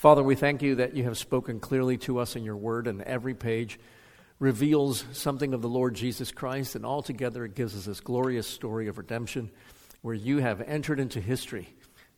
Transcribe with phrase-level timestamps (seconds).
[0.00, 3.02] Father, we thank you that you have spoken clearly to us in your word, and
[3.02, 3.78] every page
[4.38, 8.88] reveals something of the Lord Jesus Christ, and altogether it gives us this glorious story
[8.88, 9.50] of redemption
[10.00, 11.68] where you have entered into history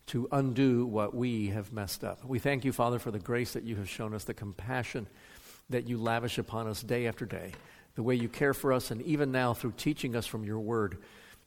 [0.05, 2.23] to undo what we have messed up.
[2.23, 5.05] We thank you, Father, for the grace that you have shown us, the compassion
[5.69, 7.51] that you lavish upon us day after day,
[7.95, 10.99] the way you care for us, and even now through teaching us from your word,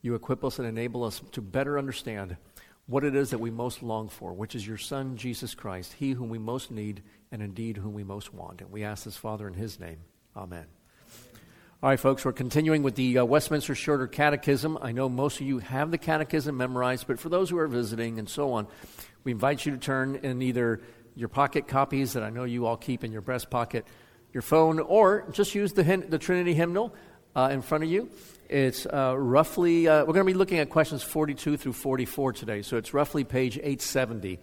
[0.03, 2.37] you equip us and enable us to better understand
[2.87, 6.13] what it is that we most long for, which is your Son, Jesus Christ, he
[6.13, 7.03] whom we most need
[7.33, 8.61] and indeed whom we most want.
[8.61, 9.99] And we ask this, Father, in his name.
[10.37, 10.67] Amen.
[11.83, 14.79] All right, folks, we're continuing with the uh, Westminster Shorter Catechism.
[14.81, 18.19] I know most of you have the Catechism memorized, but for those who are visiting
[18.19, 18.67] and so on,
[19.25, 20.81] we invite you to turn in either
[21.15, 23.85] your pocket copies that I know you all keep in your breast pocket,
[24.33, 26.95] your phone, or just use the, the Trinity hymnal
[27.35, 28.11] uh, in front of you.
[28.49, 32.63] It's uh, roughly, uh, we're going to be looking at questions 42 through 44 today,
[32.63, 34.39] so it's roughly page 870.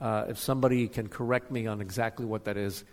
[0.00, 2.84] Uh, if somebody can correct me on exactly what that is,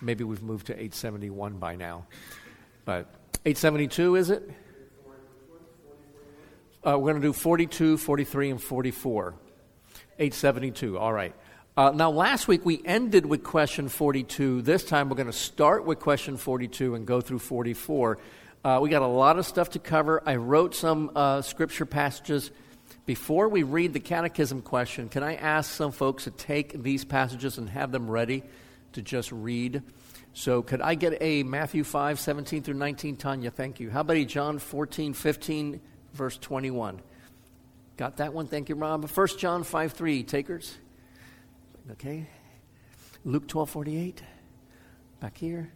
[0.00, 2.06] maybe we've moved to 871 by now.
[2.86, 3.12] But
[3.44, 4.50] 872, is it?
[6.82, 9.34] Uh, we're going to do 42, 43, and 44.
[10.18, 11.34] 872, all right.
[11.76, 14.62] Uh, now, last week we ended with question 42.
[14.62, 18.18] This time we're going to start with question 42 and go through 44.
[18.62, 20.22] Uh, we got a lot of stuff to cover.
[20.26, 22.50] I wrote some uh, scripture passages.
[23.06, 27.56] Before we read the catechism question, can I ask some folks to take these passages
[27.56, 28.42] and have them ready
[28.92, 29.82] to just read?
[30.34, 33.16] So, could I get a Matthew 5, 17 through 19?
[33.16, 33.90] Tanya, thank you.
[33.90, 35.80] How about a John 14, 15,
[36.12, 37.00] verse 21?
[37.96, 38.46] Got that one?
[38.46, 39.08] Thank you, Rob.
[39.08, 40.76] 1 John 5, 3, takers?
[41.92, 42.28] Okay.
[43.24, 44.22] Luke 12, 48.
[45.18, 45.72] Back here.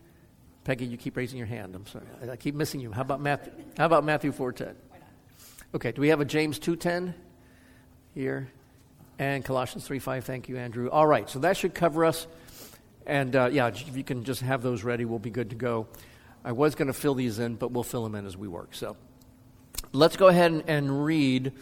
[0.65, 1.75] Peggy, you keep raising your hand.
[1.75, 2.07] I'm sorry.
[2.31, 2.91] I, keep missing you.
[2.91, 4.75] How about Matthew, how about Matthew 4, 10?
[5.75, 7.15] Okay, do we have a James 2:10
[8.15, 8.49] here?
[9.19, 10.25] And Colossians 3, 5.
[10.25, 10.89] Thank you, Andrew.
[10.89, 12.27] All right, so that should cover us.
[13.07, 15.87] And uh, yeah, if you can just have those ready, we'll be good to go.
[16.45, 18.75] I was going to fill these in, but we'll fill them in as we work.
[18.75, 18.97] So
[19.93, 21.53] let's go ahead and, and read.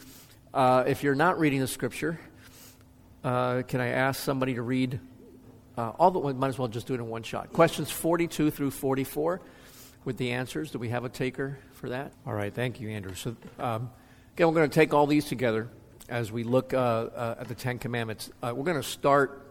[0.54, 2.20] Uh, if you're not reading the scripture,
[3.24, 5.00] uh, can I ask somebody to read
[5.76, 7.52] uh, all the we might as well just do it in one shot.
[7.52, 9.40] Questions 42 through 44
[10.04, 10.70] with the answers.
[10.70, 12.12] Do we have a taker for that?
[12.26, 13.14] All right, thank you, Andrew.
[13.14, 13.90] So um,
[14.34, 15.68] again, we're going to take all these together
[16.08, 18.30] as we look uh, uh, at the Ten Commandments.
[18.42, 19.46] Uh, we're going to start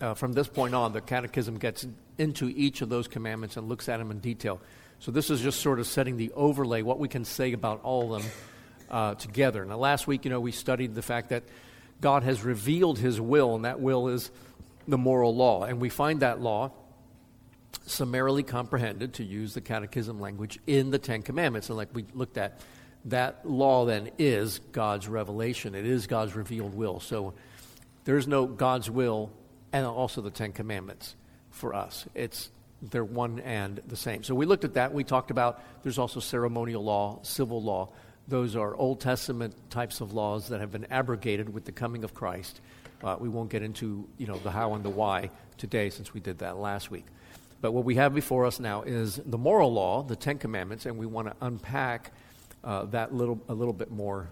[0.00, 1.86] uh, from this point on, the Catechism gets
[2.18, 4.60] into each of those commandments and looks at them in detail.
[4.98, 8.14] So this is just sort of setting the overlay, what we can say about all
[8.14, 8.32] of them
[8.90, 9.64] uh, together.
[9.64, 11.44] Now, last week, you know, we studied the fact that
[12.00, 14.30] God has revealed His will, and that will is
[14.86, 15.64] the moral law.
[15.64, 16.72] And we find that law
[17.86, 21.68] summarily comprehended, to use the Catechism language, in the Ten Commandments.
[21.68, 22.60] And like we looked at,
[23.06, 27.00] that law then is God's revelation, it is God's revealed will.
[27.00, 27.34] So
[28.04, 29.30] there's no God's will
[29.72, 31.16] and also the Ten Commandments
[31.50, 32.06] for us.
[32.14, 32.50] It's
[32.90, 34.24] they're one and the same.
[34.24, 34.92] So we looked at that.
[34.92, 37.90] We talked about there's also ceremonial law, civil law.
[38.26, 42.12] Those are Old Testament types of laws that have been abrogated with the coming of
[42.12, 42.60] Christ.
[43.02, 46.20] Uh, we won't get into you know the how and the why today since we
[46.20, 47.04] did that last week.
[47.60, 50.98] But what we have before us now is the moral law, the Ten Commandments, and
[50.98, 52.12] we want to unpack
[52.64, 54.28] uh, that little a little bit more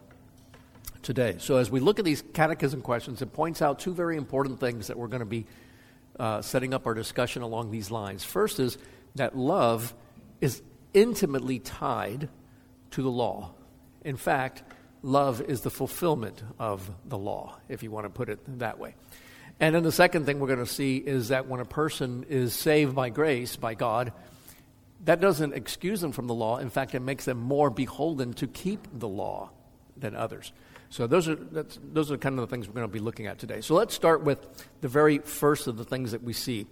[1.02, 1.36] today.
[1.38, 4.88] So, as we look at these catechism questions, it points out two very important things
[4.88, 5.46] that we're going to be
[6.18, 8.24] uh, setting up our discussion along these lines.
[8.24, 8.78] First is
[9.14, 9.94] that love
[10.40, 12.28] is intimately tied
[12.92, 13.52] to the law.
[14.04, 14.62] In fact,
[15.02, 18.94] love is the fulfillment of the law, if you want to put it that way.
[19.58, 22.54] And then the second thing we're going to see is that when a person is
[22.54, 24.12] saved by grace, by God,
[25.04, 26.58] that doesn't excuse them from the law.
[26.58, 29.50] In fact, it makes them more beholden to keep the law
[29.96, 30.52] than others.
[30.88, 33.38] So those are those are kind of the things we're going to be looking at
[33.38, 33.60] today.
[33.60, 34.44] So let's start with
[34.80, 36.66] the very first of the things that we see.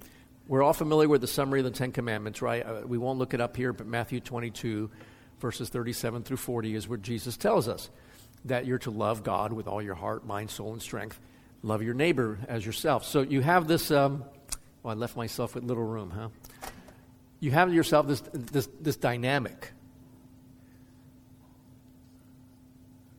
[0.49, 2.66] We're all familiar with the summary of the Ten Commandments, right?
[2.66, 4.91] Uh, we won't look it up here, but Matthew 22,
[5.41, 7.91] verses 37 through 40 is where Jesus tells us
[8.48, 11.19] that you're to love God with all your heart, mind, soul, and strength.
[11.62, 13.04] Love your neighbor as yourself.
[13.04, 13.91] So you have this.
[13.91, 14.25] Um,
[14.82, 16.28] well, I left myself with little room, huh?
[17.41, 19.72] You have yourself this this this dynamic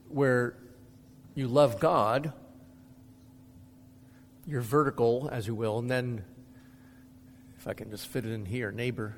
[0.09, 0.55] where
[1.35, 2.33] you love God,
[4.45, 6.23] you're vertical, as you will, and then,
[7.57, 9.15] if I can just fit it in here, neighbor.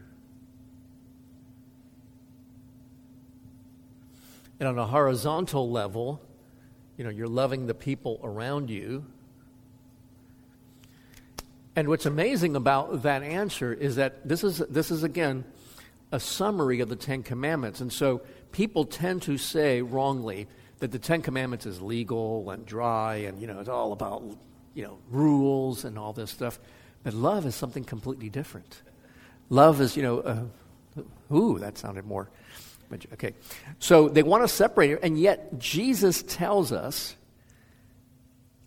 [4.61, 6.21] And on a horizontal level,
[6.95, 9.03] you know, you're loving the people around you.
[11.75, 15.45] And what's amazing about that answer is that this is, this is again,
[16.11, 17.81] a summary of the Ten Commandments.
[17.81, 18.21] And so
[18.51, 20.47] people tend to say wrongly,
[20.77, 24.21] that the Ten Commandments is legal and dry and, you know, it's all about,
[24.75, 26.59] you know, rules and all this stuff.
[27.01, 28.83] But love is something completely different.
[29.49, 32.29] Love is, you know, uh, ooh, that sounded more.
[33.13, 33.33] Okay.
[33.79, 37.15] So they want to separate it, and yet Jesus tells us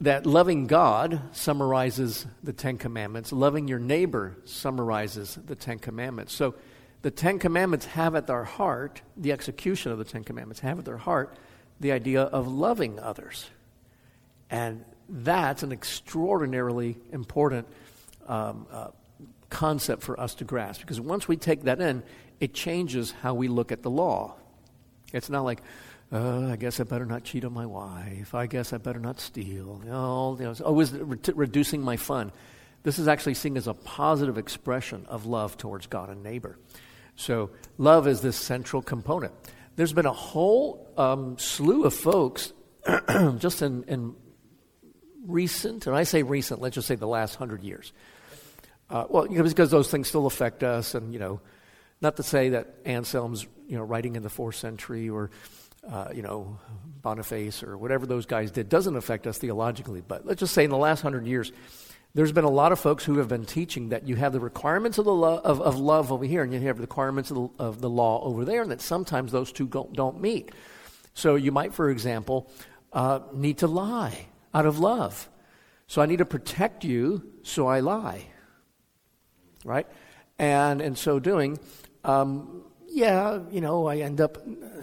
[0.01, 6.35] that loving God summarizes the Ten Commandments, loving your neighbor summarizes the Ten Commandments.
[6.35, 6.55] So
[7.03, 10.85] the Ten Commandments have at their heart, the execution of the Ten Commandments have at
[10.85, 11.37] their heart
[11.81, 13.49] the idea of loving others.
[14.51, 17.67] And that's an extraordinarily important
[18.27, 18.89] um, uh,
[19.51, 22.03] concept for us to grasp because once we take that in,
[22.41, 24.37] it changes how we look at the law.
[25.13, 25.63] It's not like,
[26.13, 28.35] uh, I guess I better not cheat on my wife.
[28.35, 29.81] I guess I better not steal.
[29.85, 32.33] Know, you know, always re- reducing my fun.
[32.83, 36.59] This is actually seen as a positive expression of love towards God and neighbor.
[37.17, 39.33] So, love is this central component.
[39.77, 42.53] There's been a whole um, slew of folks
[43.39, 44.15] just in, in
[45.27, 47.93] recent, and I say recent, let's just say the last hundred years.
[48.91, 51.41] Uh, well, you know, because those things still affect us, and you know,
[52.01, 55.31] not to say that Anselm's you know writing in the fourth century or
[55.91, 56.59] uh, you know
[57.03, 60.71] Boniface or whatever those guys did doesn't affect us theologically, but let's just say in
[60.71, 61.53] the last hundred years,
[62.15, 64.99] there's been a lot of folks who have been teaching that you have the requirements
[64.99, 67.49] of the lo- of, of love over here, and you have the requirements of the,
[67.59, 70.53] of the law over there, and that sometimes those two don't, don't meet.
[71.15, 72.51] So you might, for example,
[72.93, 75.29] uh, need to lie out of love.
[75.89, 78.27] So I need to protect you, so I lie.
[79.65, 79.87] Right?
[80.39, 81.59] And in so doing,
[82.05, 84.39] um, yeah, you know, I end up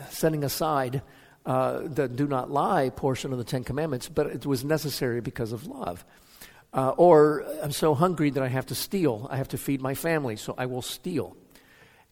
[0.10, 1.02] setting aside
[1.46, 5.52] uh, the do not lie portion of the Ten Commandments, but it was necessary because
[5.52, 6.06] of love.
[6.74, 9.28] Uh, or I'm so hungry that I have to steal.
[9.30, 11.36] I have to feed my family, so I will steal.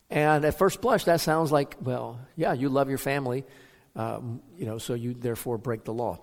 [0.10, 3.46] And at first blush, that sounds like, well, yeah, you love your family,
[3.96, 6.20] um, you know, so you therefore break the law.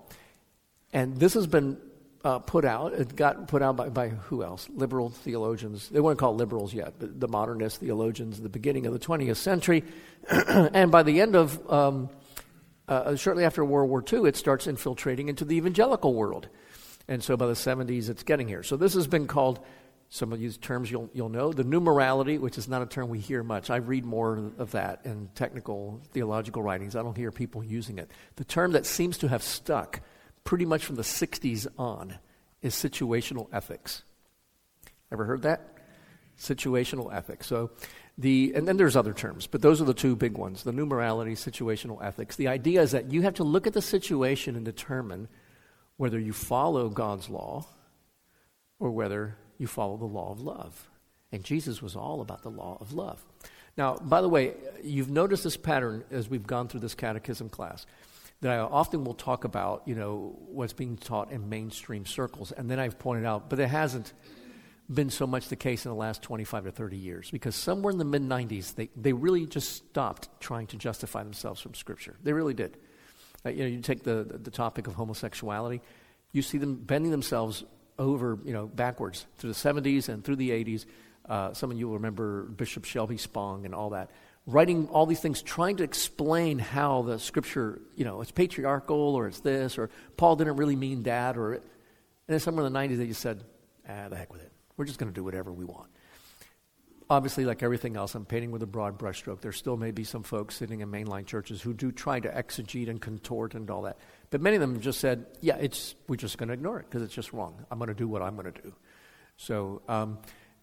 [0.93, 1.77] And this has been
[2.27, 2.93] uh, put out.
[2.93, 4.67] It got put out by, by who else?
[4.75, 5.87] Liberal theologians.
[5.87, 9.37] They weren't called liberals yet, but the modernist theologians at the beginning of the 20th
[9.37, 9.85] century.
[10.49, 12.09] and by the end of, um,
[12.89, 16.49] uh, shortly after World War II, it starts infiltrating into the evangelical world.
[17.07, 18.61] And so by the 70s, it's getting here.
[18.61, 19.61] So this has been called,
[20.09, 23.07] some of these terms you'll, you'll know, the new morality, which is not a term
[23.07, 23.69] we hear much.
[23.69, 26.97] I read more of that in technical theological writings.
[26.97, 28.11] I don't hear people using it.
[28.35, 30.01] The term that seems to have stuck
[30.47, 32.17] pretty much from the 60s on
[32.61, 34.03] is situational ethics.
[35.11, 35.75] Ever heard that?
[36.39, 37.47] Situational ethics.
[37.47, 37.71] So
[38.17, 40.85] the, and then there's other terms, but those are the two big ones the new
[40.85, 42.37] morality, situational ethics.
[42.37, 45.27] The idea is that you have to look at the situation and determine
[45.97, 47.65] whether you follow God's law
[48.79, 50.89] or whether you follow the law of love.
[51.33, 53.21] And Jesus was all about the law of love.
[53.75, 57.85] Now, by the way, you've noticed this pattern as we've gone through this catechism class
[58.41, 62.51] that I often will talk about, you know, what's being taught in mainstream circles.
[62.51, 64.13] And then I've pointed out, but it hasn't
[64.89, 67.97] been so much the case in the last 25 to 30 years because somewhere in
[67.97, 72.15] the mid 90s, they, they really just stopped trying to justify themselves from Scripture.
[72.23, 72.77] They really did.
[73.45, 75.81] Uh, you know, you take the, the topic of homosexuality,
[76.31, 77.63] you see them bending themselves
[77.99, 80.85] over, you know, backwards through the 70s and through the 80s.
[81.27, 84.11] Uh, some of you will remember Bishop Shelby Spong and all that,
[84.47, 89.27] writing all these things, trying to explain how the scripture, you know, it's patriarchal or
[89.27, 91.63] it's this, or Paul didn't really mean that, or, and
[92.27, 93.43] then somewhere in the 90s they just said,
[93.87, 94.51] ah, the heck with it.
[94.77, 95.89] We're just going to do whatever we want
[97.09, 99.41] obviously, like everything else, I'm painting with a broad brushstroke.
[99.41, 102.89] There still may be some folks sitting in mainline churches who do try to exegete
[102.89, 103.97] and contort and all that.
[104.29, 107.01] But many of them just said, yeah, it's, we're just going to ignore it because
[107.01, 107.65] it's just wrong.
[107.71, 108.73] I'm going to do what I'm going to do.
[109.37, 110.17] So um,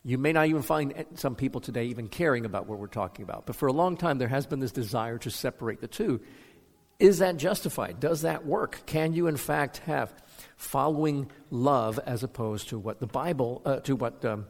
[0.05, 3.47] you may not even find some people today even caring about what we're talking about.
[3.47, 6.21] But for a long time, there has been this desire to separate the two.
[6.99, 8.01] Is that justified?
[8.01, 8.83] Does that work?
[8.85, 10.15] Can you, in fact, have
[10.57, 14.47] following love as opposed to what the Bible, uh, to what um,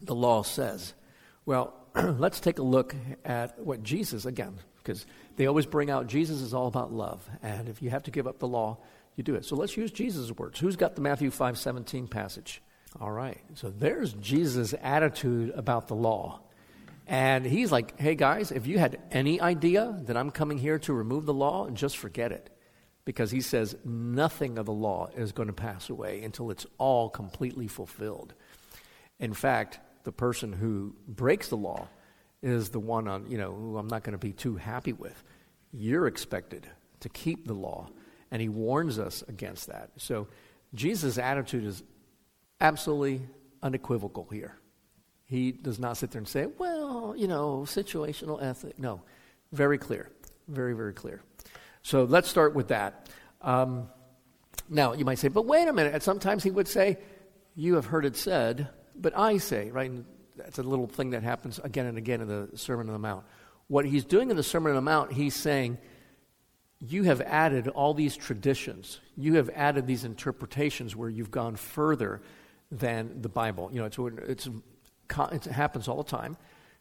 [0.00, 0.94] the law says?
[1.44, 6.40] Well, let's take a look at what Jesus, again, because they always bring out Jesus
[6.40, 7.28] is all about love.
[7.42, 8.78] And if you have to give up the law,
[9.16, 9.44] you do it.
[9.44, 10.60] So let's use Jesus' words.
[10.60, 12.62] Who's got the Matthew 5 17 passage?
[12.98, 13.40] All right.
[13.54, 16.40] So there's Jesus' attitude about the law.
[17.06, 20.92] And he's like, hey guys, if you had any idea that I'm coming here to
[20.92, 22.50] remove the law, and just forget it.
[23.04, 27.08] Because he says nothing of the law is going to pass away until it's all
[27.08, 28.34] completely fulfilled.
[29.18, 31.88] In fact, the person who breaks the law
[32.42, 35.24] is the one on, you know, who I'm not going to be too happy with.
[35.72, 36.66] You're expected
[37.00, 37.88] to keep the law.
[38.30, 39.90] And he warns us against that.
[39.96, 40.28] So
[40.74, 41.82] Jesus' attitude is
[42.60, 43.22] absolutely
[43.62, 44.56] unequivocal here.
[45.24, 48.78] He does not sit there and say, well, you know, situational ethic.
[48.78, 49.02] No,
[49.52, 50.10] very clear.
[50.48, 51.22] Very, very clear.
[51.82, 53.08] So let's start with that.
[53.40, 53.88] Um,
[54.68, 56.02] now, you might say, but wait a minute.
[56.02, 56.98] Sometimes he would say,
[57.54, 59.92] You have heard it said, but I say, right?
[60.36, 63.24] That's a little thing that happens again and again in the Sermon on the Mount.
[63.68, 65.78] What he's doing in the Sermon on the Mount, he's saying,
[66.80, 69.00] you have added all these traditions.
[69.16, 72.22] You have added these interpretations where you've gone further
[72.70, 73.70] than the Bible.
[73.72, 73.98] You know, it's,
[74.28, 74.48] it's,
[75.32, 76.36] it happens all the time.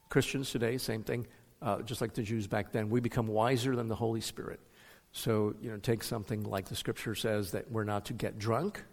[0.09, 1.27] Christians today, same thing,
[1.61, 2.89] uh, just like the Jews back then.
[2.89, 4.59] We become wiser than the Holy Spirit.
[5.11, 8.83] So, you know, take something like the scripture says that we're not to get drunk.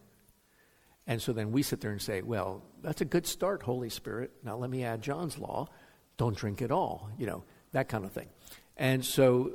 [1.07, 4.33] And so then we sit there and say, well, that's a good start, Holy Spirit.
[4.43, 5.69] Now let me add John's law.
[6.17, 8.29] Don't drink at all, you know, that kind of thing.
[8.77, 9.53] And so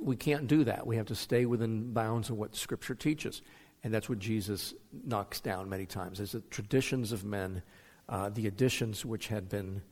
[0.00, 0.86] we can't do that.
[0.86, 3.42] We have to stay within bounds of what Scripture teaches.
[3.82, 7.62] And that's what Jesus knocks down many times, is the traditions of men,
[8.08, 9.82] uh, the additions which had been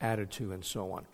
[0.00, 1.06] added to, and so on.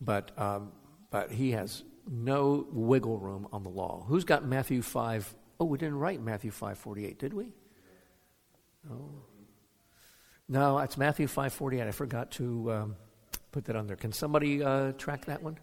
[0.00, 0.72] But, um,
[1.10, 4.04] but he has no wiggle room on the law.
[4.06, 5.34] Who's got Matthew 5?
[5.58, 7.48] Oh, we didn't write Matthew 5.48, did we?
[8.90, 9.10] Oh.
[10.48, 11.86] No, it's Matthew 5.48.
[11.86, 12.96] I forgot to um,
[13.52, 13.96] put that on there.
[13.96, 15.58] Can somebody uh, track that one?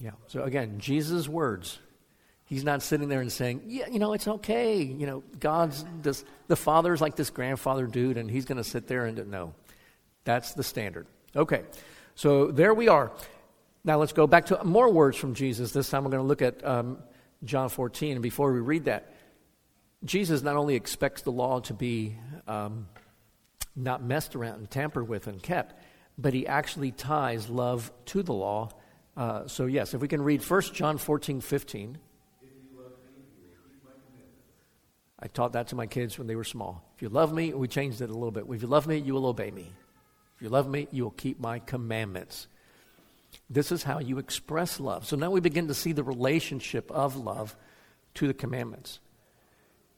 [0.00, 0.12] Yeah.
[0.26, 1.78] So again, Jesus' words.
[2.44, 4.82] He's not sitting there and saying, "Yeah, you know, it's okay.
[4.82, 8.86] You know, God's this, the Father's like this grandfather dude, and he's going to sit
[8.86, 9.54] there and no."
[10.24, 11.06] That's the standard.
[11.36, 11.62] Okay.
[12.14, 13.12] So there we are.
[13.84, 15.72] Now let's go back to more words from Jesus.
[15.72, 16.98] This time we're going to look at um,
[17.44, 18.12] John 14.
[18.12, 19.14] And before we read that,
[20.04, 22.88] Jesus not only expects the law to be um,
[23.74, 25.82] not messed around and tampered with and kept,
[26.18, 28.70] but he actually ties love to the law
[29.18, 31.98] uh, so, yes, if we can read 1 John 14, 15.
[35.20, 36.84] I taught that to my kids when they were small.
[36.94, 38.44] If you love me, we changed it a little bit.
[38.48, 39.72] If you love me, you will obey me.
[40.36, 42.46] If you love me, you will keep my commandments.
[43.50, 45.04] This is how you express love.
[45.04, 47.56] So now we begin to see the relationship of love
[48.14, 49.00] to the commandments.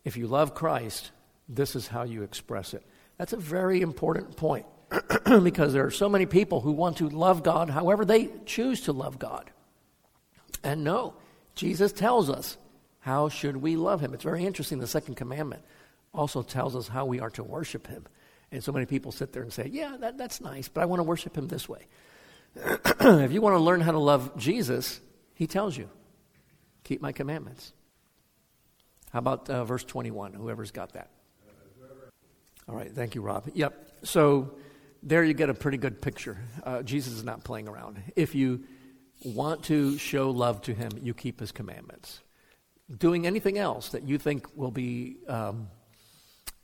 [0.02, 1.10] If you love Christ,
[1.46, 2.82] this is how you express it.
[3.18, 4.64] That's a very important point.
[5.42, 8.92] because there are so many people who want to love God however they choose to
[8.92, 9.50] love God.
[10.62, 11.14] And no,
[11.54, 12.56] Jesus tells us
[13.00, 14.14] how should we love him.
[14.14, 14.78] It's very interesting.
[14.78, 15.62] The second commandment
[16.12, 18.06] also tells us how we are to worship him.
[18.52, 20.98] And so many people sit there and say, yeah, that, that's nice, but I want
[20.98, 21.86] to worship him this way.
[22.56, 25.00] if you want to learn how to love Jesus,
[25.34, 25.88] he tells you,
[26.82, 27.72] keep my commandments.
[29.12, 30.34] How about uh, verse 21?
[30.34, 31.10] Whoever's got that.
[32.68, 33.48] All right, thank you, Rob.
[33.54, 33.90] Yep.
[34.04, 34.52] So
[35.02, 36.38] there you get a pretty good picture.
[36.64, 38.02] Uh, Jesus is not playing around.
[38.16, 38.64] If you
[39.24, 42.20] want to show love to him, you keep his commandments.
[42.98, 45.68] Doing anything else that you think will be um,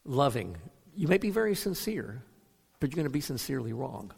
[0.04, 0.56] loving,
[0.94, 2.22] you may be very sincere,
[2.80, 4.12] but you're going to be sincerely wrong.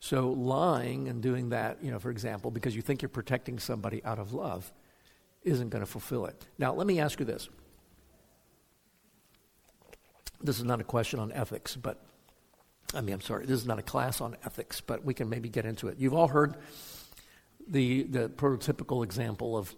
[0.00, 4.04] So lying and doing that, you know, for example, because you think you're protecting somebody
[4.04, 4.70] out of love,
[5.44, 6.44] isn't going to fulfill it.
[6.58, 7.48] Now, let me ask you this.
[10.42, 12.02] This is not a question on ethics, but
[12.92, 15.48] I mean, I'm sorry, this is not a class on ethics, but we can maybe
[15.48, 15.98] get into it.
[15.98, 16.56] You've all heard
[17.66, 19.74] the, the prototypical example of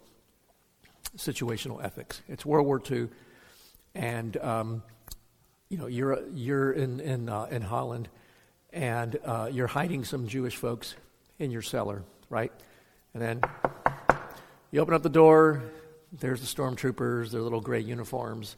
[1.16, 2.22] situational ethics.
[2.28, 3.08] It's World War II,
[3.94, 4.82] and um,
[5.68, 8.08] you know you're you're in in uh, in Holland,
[8.72, 10.94] and uh, you're hiding some Jewish folks
[11.38, 12.52] in your cellar, right?
[13.14, 13.40] And then
[14.70, 15.62] you open up the door.
[16.12, 18.56] There's the stormtroopers, their little gray uniforms.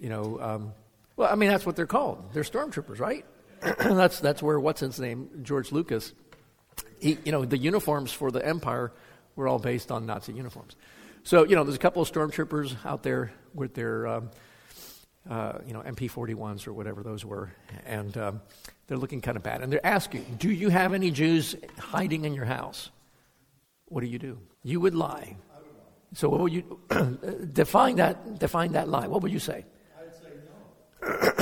[0.00, 0.72] You know, um,
[1.16, 2.32] well, I mean that's what they're called.
[2.32, 3.24] They're stormtroopers, right?
[3.78, 6.12] that's that's where what's his name George Lucas.
[7.00, 8.92] He, you know, the uniforms for the Empire
[9.36, 10.76] were all based on Nazi uniforms.
[11.22, 14.30] So you know, there's a couple of stormtroopers out there with their um,
[15.28, 17.52] uh, you know MP41s or whatever those were,
[17.86, 18.42] and um,
[18.86, 19.62] they're looking kind of bad.
[19.62, 22.90] And they're asking, "Do you have any Jews hiding in your house?"
[23.86, 24.38] What do you do?
[24.62, 25.36] You would lie.
[26.14, 26.80] So what would you
[27.52, 28.38] define that?
[28.38, 29.06] Define that lie.
[29.06, 29.64] What would you say?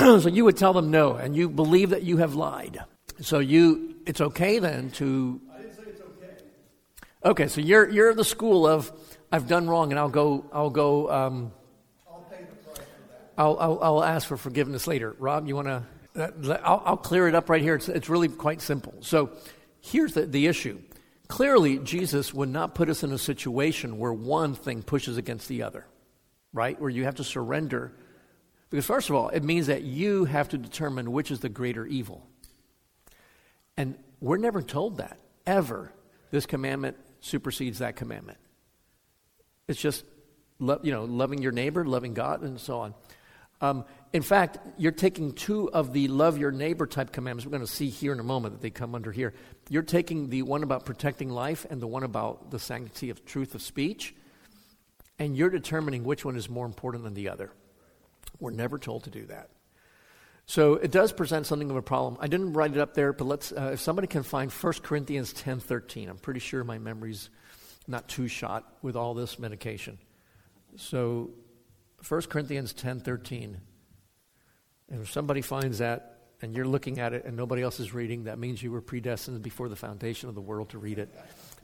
[0.19, 2.83] so you would tell them no, and you believe that you have lied.
[3.21, 5.39] So you, it's okay then to.
[5.53, 6.43] I didn't say it's okay.
[7.23, 8.91] Okay, so you're you're the school of
[9.31, 11.09] I've done wrong, and I'll go I'll go.
[11.09, 11.51] Um,
[12.09, 13.33] I'll pay the price for that.
[13.37, 15.15] I'll, I'll, I'll ask for forgiveness later.
[15.19, 15.83] Rob, you want to?
[16.63, 17.75] I'll, I'll clear it up right here.
[17.75, 18.93] It's, it's really quite simple.
[19.01, 19.31] So
[19.81, 20.79] here's the, the issue.
[21.27, 25.63] Clearly, Jesus would not put us in a situation where one thing pushes against the
[25.63, 25.87] other,
[26.51, 26.79] right?
[26.79, 27.93] Where you have to surrender
[28.73, 31.85] because, first of all, it means that you have to determine which is the greater
[31.85, 32.25] evil.
[33.77, 35.93] And we're never told that, ever.
[36.31, 38.39] This commandment supersedes that commandment.
[39.67, 40.03] It's just,
[40.59, 42.95] you know, loving your neighbor, loving God, and so on.
[43.61, 47.45] Um, in fact, you're taking two of the love your neighbor type commandments.
[47.45, 49.35] We're going to see here in a moment that they come under here.
[49.69, 53.53] You're taking the one about protecting life and the one about the sanctity of truth
[53.53, 54.15] of speech,
[55.19, 57.51] and you're determining which one is more important than the other.
[58.39, 59.49] We're never told to do that.
[60.45, 62.17] So it does present something of a problem.
[62.19, 65.33] I didn't write it up there, but let's, uh, if somebody can find 1 Corinthians
[65.33, 67.29] 10.13, I'm pretty sure my memory's
[67.87, 69.97] not too shot with all this medication.
[70.75, 71.31] So
[72.07, 73.55] 1 Corinthians 10.13,
[74.89, 78.25] and if somebody finds that and you're looking at it and nobody else is reading,
[78.25, 81.09] that means you were predestined before the foundation of the world to read it.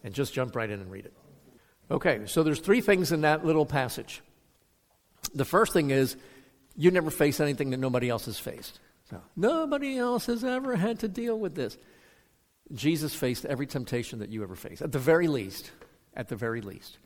[0.03, 1.13] And just jump right in and read it.
[1.91, 4.21] Okay, so there's three things in that little passage.
[5.33, 6.15] The first thing is
[6.79, 8.79] you never face anything that nobody else has faced.
[9.09, 11.77] So, nobody else has ever had to deal with this.
[12.73, 15.71] Jesus faced every temptation that you ever faced, at the very least.
[16.15, 16.97] At the very least.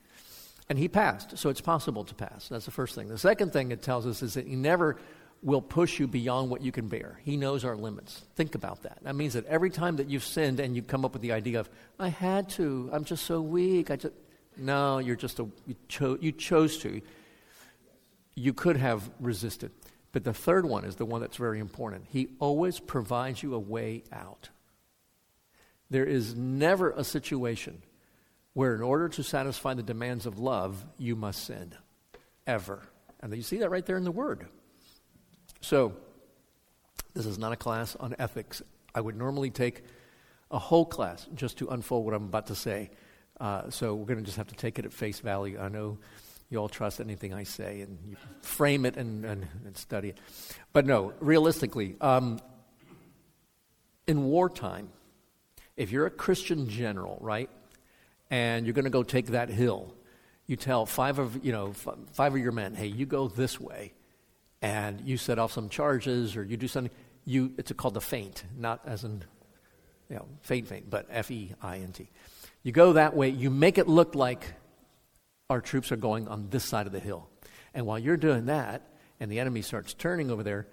[0.70, 2.50] And he passed, so it's possible to pass.
[2.50, 3.08] That's the first thing.
[3.08, 4.98] The second thing it tells us is that he never
[5.42, 7.20] will push you beyond what you can bear.
[7.24, 8.22] He knows our limits.
[8.36, 9.00] Think about that.
[9.02, 11.60] That means that every time that you've sinned and you come up with the idea
[11.60, 14.14] of, I had to, I'm just so weak, I just.
[14.56, 17.02] No, you're just a, you, cho- you chose to
[18.36, 19.72] you could have resisted.
[20.12, 22.06] But the third one is the one that's very important.
[22.08, 24.50] He always provides you a way out.
[25.90, 27.84] There is never a situation
[28.54, 31.74] where, in order to satisfy the demands of love, you must sin.
[32.46, 32.84] Ever.
[33.20, 34.48] And you see that right there in the Word.
[35.62, 35.94] So,
[37.14, 38.62] this is not a class on ethics.
[38.94, 39.84] I would normally take
[40.52, 42.92] a whole class just to unfold what I'm about to say.
[43.40, 45.60] Uh, so, we're going to just have to take it at face value.
[45.60, 45.98] I know
[46.54, 50.18] you all trust anything I say and you frame it and, and, and study it.
[50.72, 52.40] But no, realistically, um,
[54.08, 54.90] in wartime,
[55.76, 57.50] if you're a Christian general, right,
[58.30, 59.94] and you're going to go take that hill,
[60.46, 63.94] you tell five of you know five of your men, hey, you go this way,
[64.62, 66.92] and you set off some charges or you do something.
[67.26, 69.24] You it's called the feint, not as in
[70.10, 72.10] you know feint feint, but F E I N T.
[72.62, 73.30] You go that way.
[73.30, 74.54] You make it look like
[75.54, 77.30] our troops are going on this side of the hill.
[77.76, 78.82] And while you're doing that,
[79.20, 80.66] and the enemy starts turning over there,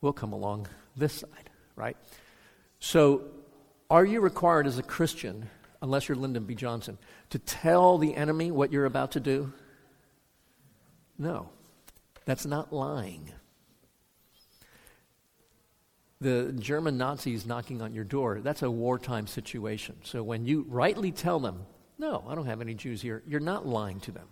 [0.00, 0.66] we'll come along
[0.96, 1.96] this side, right?
[2.80, 3.22] So,
[3.88, 5.48] are you required as a Christian,
[5.80, 6.56] unless you're Lyndon B.
[6.56, 6.98] Johnson,
[7.30, 9.52] to tell the enemy what you're about to do?
[11.16, 11.50] No.
[12.24, 13.30] That's not lying.
[16.20, 19.94] The German Nazis knocking on your door, that's a wartime situation.
[20.02, 21.66] So when you rightly tell them,
[21.98, 23.22] no, I don't have any Jews here.
[23.26, 24.28] You're not lying to them.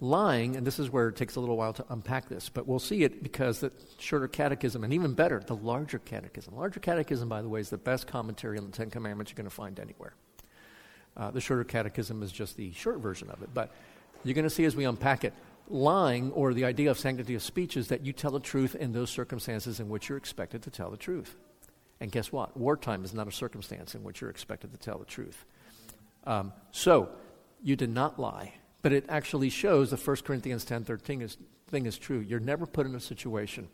[0.00, 2.80] Lying, and this is where it takes a little while to unpack this, but we'll
[2.80, 6.54] see it because the shorter catechism, and even better, the larger catechism.
[6.56, 9.48] Larger catechism, by the way, is the best commentary on the Ten Commandments you're going
[9.48, 10.14] to find anywhere.
[11.16, 13.72] Uh, the shorter catechism is just the short version of it, but
[14.24, 15.32] you're going to see as we unpack it,
[15.68, 18.92] lying or the idea of sanctity of speech is that you tell the truth in
[18.92, 21.36] those circumstances in which you're expected to tell the truth.
[22.00, 22.56] And guess what?
[22.56, 25.44] Wartime is not a circumstance in which you're expected to tell the truth.
[26.26, 27.10] Um, so,
[27.62, 28.54] you did not lie.
[28.82, 32.20] But it actually shows the 1 Corinthians 10 13 is, thing is true.
[32.20, 33.68] You're never put in a situation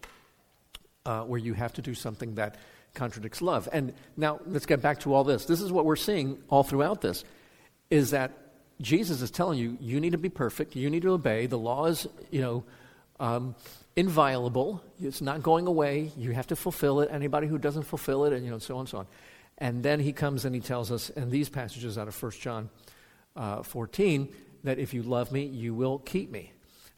[1.05, 2.57] uh, where you have to do something that
[2.95, 3.69] contradicts love.
[3.73, 5.47] And now let's get back to all this.
[5.47, 7.25] This is what we're seeing all throughout this
[7.91, 8.33] is that
[8.81, 11.47] Jesus is telling you, you need to be perfect, you need to obey.
[11.47, 12.65] The law is, you know,
[13.19, 13.55] um,
[13.97, 14.83] inviolable.
[15.03, 16.13] It's not going away.
[16.17, 17.11] You have to fulfill it.
[17.13, 19.07] Anybody who doesn't fulfill it, and you know, so on and so on.
[19.61, 22.71] And then he comes and he tells us in these passages out of 1 John
[23.37, 24.29] uh, 14
[24.65, 26.53] that if you love me, you will keep me.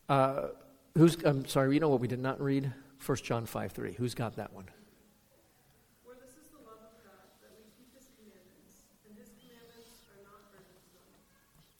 [0.08, 0.48] Uh,
[0.96, 2.72] who's, I'm sorry, you know what we did not read?
[3.04, 3.92] 1 John 5 3.
[3.94, 4.66] Who's got that one?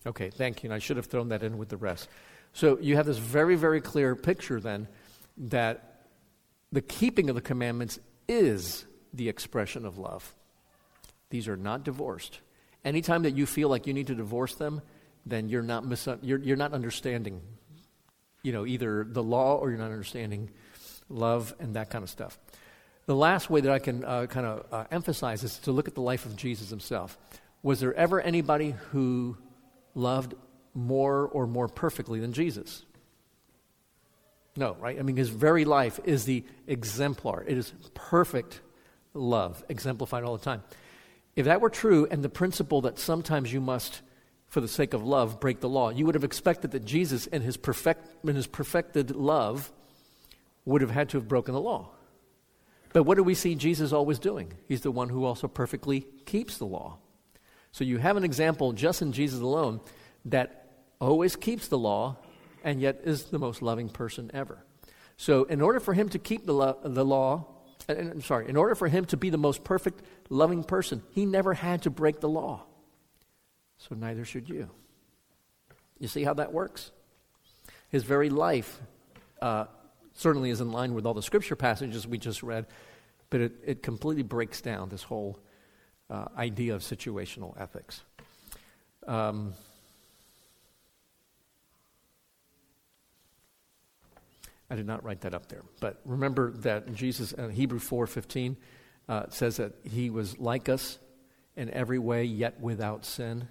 [0.05, 0.69] Okay, thank you.
[0.69, 2.09] And I should have thrown that in with the rest.
[2.53, 4.89] So you have this very, very clear picture then
[5.37, 6.07] that
[6.73, 10.35] the keeping of the commandments is the expression of love.
[11.33, 12.41] These are not divorced.
[12.85, 14.83] Anytime that you feel like you need to divorce them,
[15.25, 17.41] then you're not, mis- you're, you're not understanding,
[18.43, 20.51] you know, either the law or you're not understanding
[21.09, 22.39] love and that kind of stuff.
[23.07, 25.95] The last way that I can uh, kind of uh, emphasize is to look at
[25.95, 27.17] the life of Jesus himself.
[27.63, 29.39] Was there ever anybody who
[29.95, 30.35] loved
[30.75, 32.85] more or more perfectly than Jesus?
[34.55, 34.99] No, right?
[34.99, 37.43] I mean, his very life is the exemplar.
[37.49, 38.61] It is perfect
[39.15, 40.63] love, exemplified all the time.
[41.35, 44.03] If that were true, and the principle that sometimes you must,
[44.49, 47.43] for the sake of love, break the law, you would have expected that Jesus, in
[47.43, 49.73] his, perfect, in his perfected love,
[50.65, 51.91] would have had to have broken the law.
[52.93, 54.53] But what do we see Jesus always doing?
[54.69, 56.99] He's the one who also perfectly keeps the law.
[57.73, 59.81] So you have an example just in Jesus alone
[60.27, 62.17] that always keeps the law
[62.63, 64.65] and yet is the most loving person ever.
[65.17, 67.47] So, in order for him to keep the, lo- the law,
[67.89, 71.55] I'm sorry, in order for him to be the most perfect, loving person, he never
[71.55, 72.65] had to break the law.
[73.79, 74.71] So neither should you.
[75.99, 76.91] You see how that works?
[77.89, 78.81] His very life
[79.41, 79.67] uh,
[80.15, 82.67] certainly is in line with all the scripture passages we just read,
[83.31, 85.39] but it, it completely breaks down this whole
[86.11, 88.03] uh, idea of situational ethics.
[89.07, 89.55] Um,
[94.73, 98.57] I did not write that up there, but remember that Jesus, uh, Hebrew 4:15,
[99.07, 100.99] uh, says that he was like us
[101.57, 103.49] in every way, yet without sin.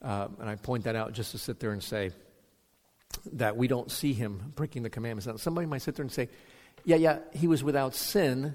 [0.00, 2.12] Um, and I point that out just to sit there and say
[3.32, 5.26] that we don't see him breaking the commandments.
[5.26, 6.28] Now, somebody might sit there and say,
[6.84, 8.54] "Yeah, yeah, he was without sin,"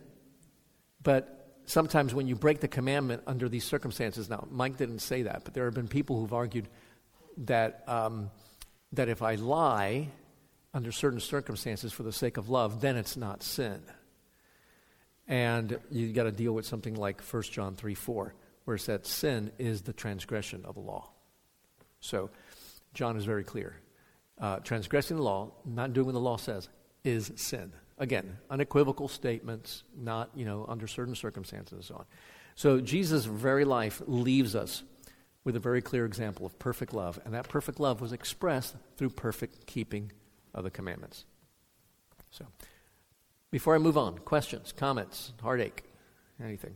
[1.04, 5.44] but sometimes when you break the commandment under these circumstances, now Mike didn't say that,
[5.44, 6.70] but there have been people who've argued
[7.36, 8.32] that um,
[8.94, 10.08] that if I lie
[10.76, 13.82] under certain circumstances for the sake of love, then it's not sin.
[15.26, 18.36] And you got to deal with something like 1 John 3 4,
[18.66, 21.10] where it says sin is the transgression of the law.
[22.02, 22.30] So
[22.94, 23.78] John is very clear.
[24.38, 26.68] Uh, transgressing the law, not doing what the law says,
[27.06, 27.72] is sin.
[27.98, 32.06] Again, unequivocal statements, not, you know, under certain circumstances and so on.
[32.56, 34.84] So Jesus' very life leaves us
[35.46, 39.12] with a very clear example of perfect love, and that perfect love was expressed through
[39.12, 40.12] perfect keeping
[40.56, 41.26] of the commandments.
[42.32, 42.46] So,
[43.52, 45.84] before I move on, questions, comments, heartache,
[46.44, 46.76] anything?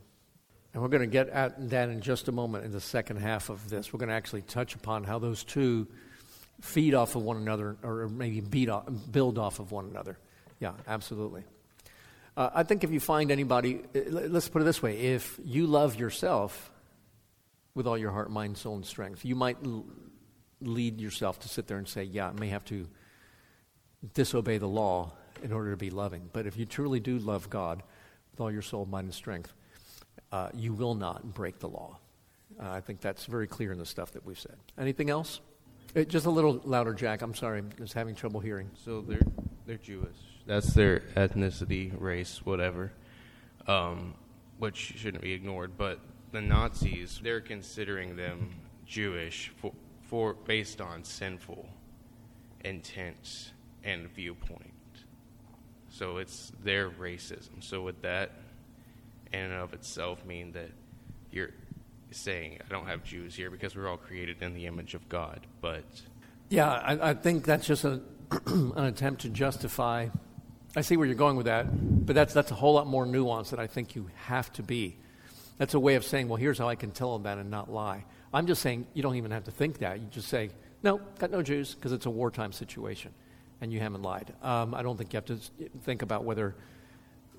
[0.73, 3.49] And we're going to get at that in just a moment in the second half
[3.49, 3.91] of this.
[3.91, 5.87] We're going to actually touch upon how those two
[6.61, 10.19] feed off of one another or maybe beat off, build off of one another.
[10.59, 11.43] Yeah, absolutely.
[12.37, 15.65] Uh, I think if you find anybody, uh, let's put it this way if you
[15.65, 16.71] love yourself
[17.73, 19.85] with all your heart, mind, soul, and strength, you might l-
[20.61, 22.87] lead yourself to sit there and say, Yeah, I may have to
[24.13, 25.11] disobey the law
[25.43, 26.29] in order to be loving.
[26.31, 27.83] But if you truly do love God
[28.31, 29.53] with all your soul, mind, and strength,
[30.31, 31.97] uh, you will not break the law.
[32.61, 34.57] Uh, I think that's very clear in the stuff that we've said.
[34.77, 35.39] Anything else?
[35.95, 37.21] It, uh, just a little louder, Jack.
[37.21, 37.59] I'm sorry.
[37.59, 38.69] I'm just having trouble hearing.
[38.83, 39.21] So they're
[39.65, 40.15] they're Jewish.
[40.45, 42.91] That's their ethnicity, race, whatever,
[43.67, 44.15] um,
[44.57, 45.73] which shouldn't be ignored.
[45.77, 45.99] But
[46.31, 48.49] the Nazis, they're considering them
[48.85, 51.67] Jewish for, for based on sinful
[52.65, 53.51] intent
[53.83, 54.73] and viewpoint.
[55.89, 57.61] So it's their racism.
[57.61, 58.31] So would that,
[59.33, 60.69] in and of itself, mean that
[61.31, 61.51] you're
[62.11, 65.45] saying I don't have Jews here because we're all created in the image of God?
[65.61, 65.83] But
[66.49, 68.01] yeah, I, I think that's just a,
[68.45, 70.07] an attempt to justify.
[70.75, 71.65] I see where you're going with that,
[72.05, 74.95] but that's that's a whole lot more nuanced that I think you have to be.
[75.57, 77.69] That's a way of saying, well, here's how I can tell them that and not
[77.71, 78.05] lie.
[78.33, 79.99] I'm just saying you don't even have to think that.
[79.99, 80.51] You just say,
[80.83, 83.11] no, got no Jews because it's a wartime situation
[83.61, 84.33] and you haven't lied.
[84.41, 85.37] Um, I don't think you have to
[85.83, 86.55] think about whether,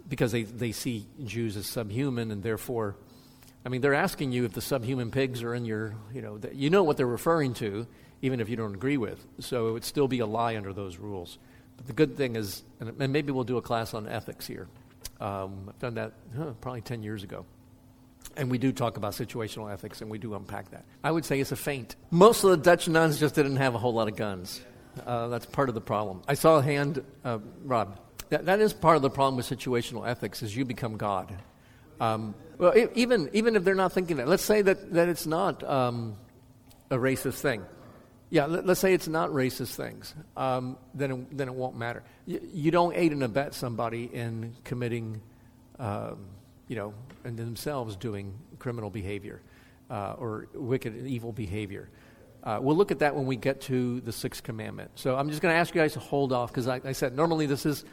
[0.08, 2.96] because they, they see Jews as subhuman and therefore,
[3.64, 6.54] I mean, they're asking you if the subhuman pigs are in your, you know, the,
[6.54, 7.86] you know what they're referring to,
[8.22, 9.24] even if you don't agree with.
[9.38, 11.38] So it would still be a lie under those rules.
[11.76, 14.68] But the good thing is, and maybe we'll do a class on ethics here.
[15.20, 17.44] Um, I've done that huh, probably 10 years ago.
[18.36, 20.84] And we do talk about situational ethics, and we do unpack that.
[21.02, 21.96] I would say it's a feint.
[22.10, 24.60] Most of the Dutch nuns just didn't have a whole lot of guns.
[25.06, 26.22] Uh, that's part of the problem.
[26.28, 27.98] I saw a hand, uh, Rob.
[28.30, 31.36] That, that is part of the problem with situational ethics is you become God.
[32.00, 35.62] Um, well, even, even if they're not thinking that, let's say that, that it's not
[35.64, 36.16] um,
[36.90, 37.64] a racist thing.
[38.30, 40.14] Yeah, let, us say it's not racist things.
[40.36, 42.04] Um, then, it, then it won't matter.
[42.26, 45.20] You, you, don't aid and abet somebody in committing,
[45.80, 46.26] um,
[46.68, 49.42] you know, and themselves doing criminal behavior
[49.90, 51.88] uh, or wicked, evil behavior.
[52.42, 54.90] Uh, we'll look at that when we get to the sixth commandment.
[54.94, 57.14] So I'm just going to ask you guys to hold off because I, I, said
[57.14, 57.84] normally this is,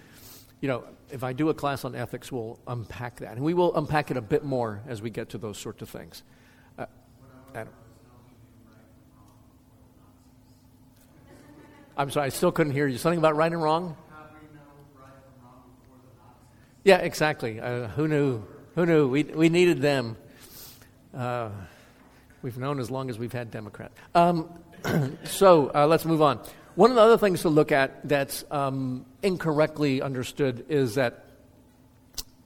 [0.61, 3.33] you know, if I do a class on ethics, we'll unpack that.
[3.33, 5.89] And we will unpack it a bit more as we get to those sorts of
[5.89, 6.23] things.
[6.77, 6.85] Uh,
[7.53, 7.73] Adam.
[11.97, 12.97] I'm sorry, I still couldn't hear you.
[12.97, 13.97] Something about right and wrong?
[16.83, 17.59] Yeah, exactly.
[17.59, 18.43] Uh, who knew?
[18.75, 19.09] Who knew?
[19.09, 20.15] We, we needed them.
[21.13, 21.49] Uh,
[22.47, 23.93] We've known as long as we've had Democrats.
[24.15, 24.47] Um,
[25.25, 26.39] so uh, let's move on.
[26.75, 31.25] One of the other things to look at that's um, incorrectly understood is that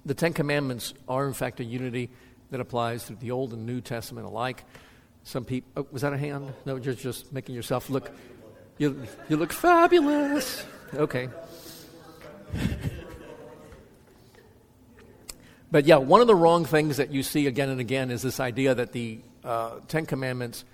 [0.03, 2.09] the Ten Commandments are, in fact, a unity
[2.49, 4.63] that applies to the Old and New Testament alike.
[5.23, 6.51] Some people, oh, was that a hand?
[6.65, 8.09] No, you're just making yourself look.
[8.79, 10.65] You you look fabulous.
[10.95, 11.29] Okay.
[15.71, 18.39] but yeah, one of the wrong things that you see again and again is this
[18.39, 20.65] idea that the uh, Ten Commandments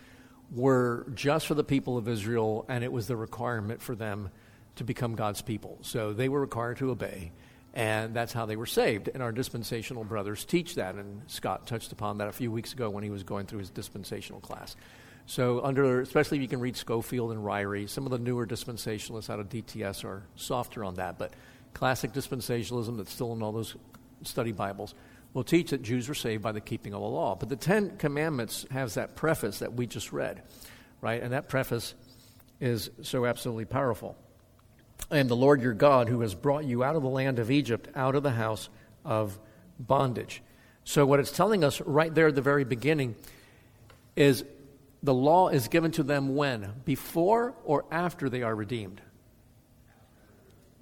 [0.51, 4.29] were just for the people of Israel, and it was the requirement for them
[4.75, 5.77] to become God's people.
[5.81, 7.31] So they were required to obey,
[7.73, 9.09] and that's how they were saved.
[9.13, 12.89] And our dispensational brothers teach that, and Scott touched upon that a few weeks ago
[12.89, 14.75] when he was going through his dispensational class.
[15.25, 19.29] So, under, especially if you can read Scofield and Ryrie, some of the newer dispensationalists
[19.29, 21.19] out of DTS are softer on that.
[21.19, 21.33] But
[21.73, 23.75] classic dispensationalism that's still in all those
[24.23, 24.95] study Bibles
[25.33, 27.35] will teach that Jews were saved by the keeping of the law.
[27.35, 30.41] But the Ten Commandments has that preface that we just read,
[31.01, 31.21] right?
[31.21, 31.93] And that preface
[32.59, 34.17] is so absolutely powerful.
[35.11, 37.51] I am the Lord your God, who has brought you out of the land of
[37.51, 38.69] Egypt, out of the house
[39.05, 39.37] of
[39.79, 40.41] bondage.
[40.83, 43.15] So, what it's telling us right there at the very beginning
[44.15, 44.43] is
[45.03, 46.73] the law is given to them when?
[46.85, 49.01] Before or after they are redeemed?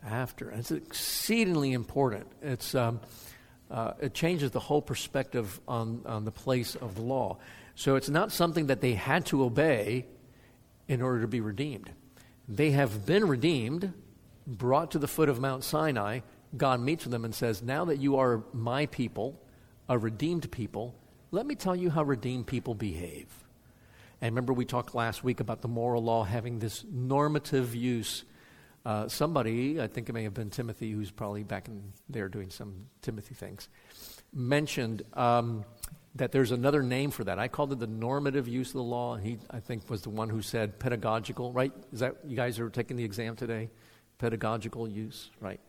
[0.03, 0.51] After.
[0.51, 2.27] It's exceedingly important.
[2.41, 2.99] It's, um,
[3.71, 7.37] uh, it changes the whole perspective on, on the place of the law.
[7.75, 10.05] So it's not something that they had to obey
[10.87, 11.91] in order to be redeemed.
[12.47, 13.93] They have been redeemed,
[14.45, 16.19] brought to the foot of Mount Sinai.
[16.55, 19.41] God meets with them and says, Now that you are my people,
[19.89, 20.95] a redeemed people,
[21.31, 23.27] let me tell you how redeemed people behave.
[24.21, 28.23] And remember, we talked last week about the moral law having this normative use.
[28.85, 32.51] Uh, somebody, I think it may have been Timothy, who's probably back in there doing
[32.51, 33.67] some Timothy things,
[34.31, 35.65] mentioned um,
[36.13, 37.39] that there's another name for that.
[37.39, 39.15] I called it the normative use of the law.
[39.15, 41.73] He, I think, was the one who said pedagogical, right?
[41.91, 43.71] Is that you guys are taking the exam today?
[44.19, 45.59] Pedagogical use, right?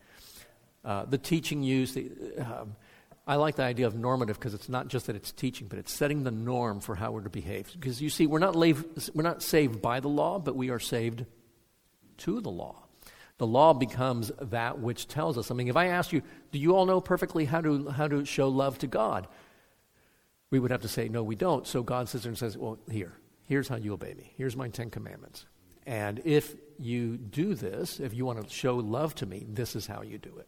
[0.85, 1.93] Uh, the teaching use.
[1.93, 2.75] The, um,
[3.25, 5.91] I like the idea of normative because it's not just that it's teaching, but it's
[5.91, 7.69] setting the norm for how we're to behave.
[7.73, 11.25] Because you see, we're not, we're not saved by the law, but we are saved
[12.19, 12.86] to the law.
[13.37, 15.51] The law becomes that which tells us.
[15.51, 16.21] I mean, if I ask you,
[16.51, 19.27] do you all know perfectly how to, how to show love to God?
[20.49, 21.67] We would have to say, no, we don't.
[21.67, 24.33] So God sits there and says, well, here, here's how you obey me.
[24.37, 25.45] Here's my Ten Commandments.
[25.85, 29.85] And if you do this, if you want to show love to me, this is
[29.85, 30.47] how you do it.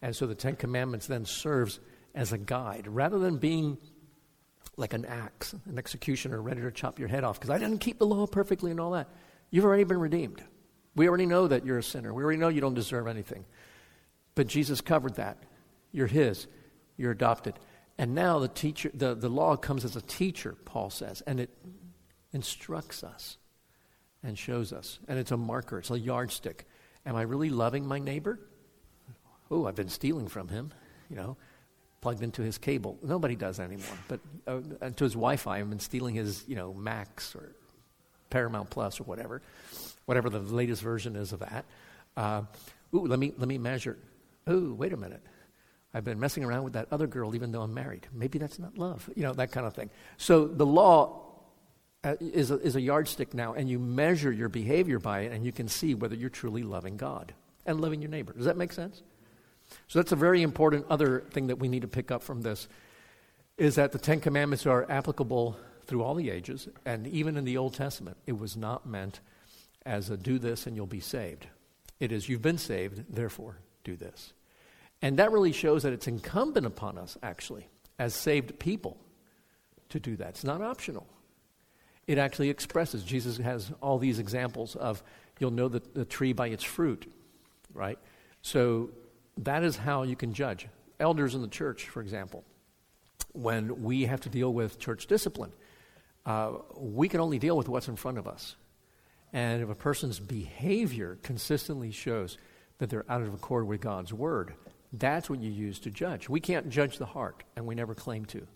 [0.00, 1.80] And so the Ten Commandments then serves
[2.14, 3.78] as a guide rather than being
[4.76, 7.98] like an axe, an executioner ready to chop your head off because I didn't keep
[7.98, 9.08] the law perfectly and all that.
[9.50, 10.42] You've already been redeemed.
[10.94, 12.12] We already know that you're a sinner.
[12.12, 13.44] We already know you don't deserve anything.
[14.34, 15.38] But Jesus covered that.
[15.92, 16.46] You're His.
[16.96, 17.58] You're adopted.
[17.98, 21.50] And now the teacher, the, the law comes as a teacher, Paul says, and it
[22.32, 23.36] instructs us
[24.22, 24.98] and shows us.
[25.08, 26.66] And it's a marker, it's a yardstick.
[27.04, 28.38] Am I really loving my neighbor?
[29.50, 30.72] Oh, I've been stealing from him,
[31.10, 31.36] you know
[32.02, 32.98] plugged into his cable.
[33.02, 33.96] Nobody does anymore.
[34.08, 37.54] But uh, to his Wi-Fi, I've been stealing his, you know, Max or
[38.28, 39.40] Paramount Plus or whatever,
[40.06, 41.64] whatever the latest version is of that.
[42.16, 42.42] Uh,
[42.94, 43.98] ooh, let me let me measure.
[44.48, 45.22] Ooh, wait a minute.
[45.94, 48.06] I've been messing around with that other girl even though I'm married.
[48.12, 49.08] Maybe that's not love.
[49.14, 49.90] You know, that kind of thing.
[50.16, 51.22] So the law
[52.04, 55.44] uh, is a, is a yardstick now, and you measure your behavior by it, and
[55.44, 57.32] you can see whether you're truly loving God
[57.64, 58.32] and loving your neighbor.
[58.32, 59.02] Does that make sense?
[59.88, 62.68] So that's a very important other thing that we need to pick up from this
[63.56, 67.56] is that the Ten Commandments are applicable through all the ages, and even in the
[67.56, 69.20] Old Testament, it was not meant
[69.84, 71.46] as a do this and you'll be saved.
[72.00, 74.32] It is you've been saved, therefore do this.
[75.00, 77.68] And that really shows that it's incumbent upon us, actually,
[77.98, 78.96] as saved people,
[79.88, 80.30] to do that.
[80.30, 81.06] It's not optional.
[82.06, 83.02] It actually expresses.
[83.02, 85.02] Jesus has all these examples of
[85.38, 87.12] you'll know the, the tree by its fruit,
[87.74, 87.98] right?
[88.42, 88.90] So
[89.38, 90.68] that is how you can judge.
[91.00, 92.44] Elders in the church, for example,
[93.32, 95.52] when we have to deal with church discipline,
[96.26, 98.56] uh, we can only deal with what's in front of us.
[99.32, 102.36] And if a person's behavior consistently shows
[102.78, 104.54] that they're out of accord with God's word,
[104.92, 106.28] that's what you use to judge.
[106.28, 108.46] We can't judge the heart, and we never claim to,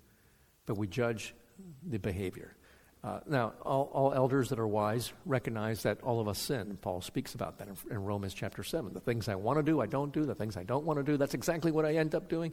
[0.67, 1.35] but we judge
[1.83, 2.55] the behavior.
[3.03, 6.77] Uh, now, all, all, elders that are wise recognize that all of us sin.
[6.83, 8.93] Paul speaks about that in, in Romans chapter 7.
[8.93, 10.25] The things I want to do, I don't do.
[10.25, 12.53] The things I don't want to do, that's exactly what I end up doing.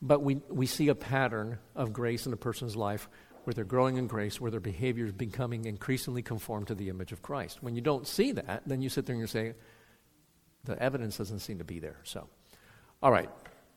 [0.00, 3.08] But we, we see a pattern of grace in a person's life
[3.46, 7.12] where they're growing in grace, where their behavior is becoming increasingly conformed to the image
[7.12, 7.62] of Christ.
[7.62, 9.54] When you don't see that, then you sit there and you say,
[10.64, 11.96] the evidence doesn't seem to be there.
[12.02, 12.28] So,
[13.00, 13.30] all right,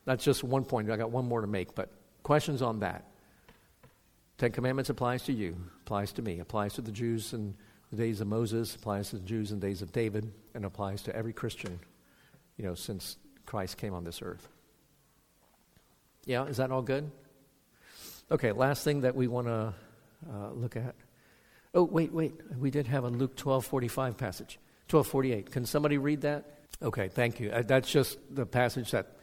[0.05, 0.89] that's just one point.
[0.89, 1.91] I got one more to make, but
[2.23, 3.05] questions on that?
[4.39, 7.53] Ten Commandments applies to you, applies to me, applies to the Jews in
[7.91, 11.03] the days of Moses, applies to the Jews in the days of David, and applies
[11.03, 11.79] to every Christian,
[12.57, 14.47] you know, since Christ came on this earth.
[16.25, 17.11] Yeah, is that all good?
[18.31, 19.73] Okay, last thing that we want to
[20.29, 20.95] uh, look at.
[21.73, 22.33] Oh, wait, wait.
[22.57, 24.59] We did have a Luke 12:45 passage.
[24.89, 25.51] 12:48.
[25.51, 26.59] Can somebody read that?
[26.81, 27.51] Okay, thank you.
[27.51, 29.17] Uh, that's just the passage that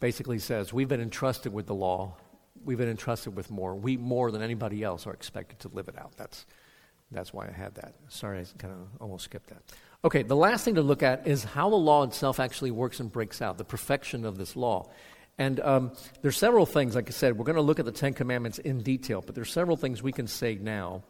[0.00, 2.14] basically says we've been entrusted with the law
[2.64, 3.74] we've been entrusted with more.
[3.74, 6.12] We, more than anybody else, are expected to live it out.
[6.16, 6.46] That's,
[7.10, 7.94] that's why I had that.
[8.08, 9.62] Sorry, I kind of almost skipped that.
[10.04, 13.10] Okay, the last thing to look at is how the law itself actually works and
[13.10, 14.88] breaks out, the perfection of this law.
[15.38, 18.12] And um, there's several things, like I said, we're going to look at the Ten
[18.12, 21.04] Commandments in detail, but there's several things we can say now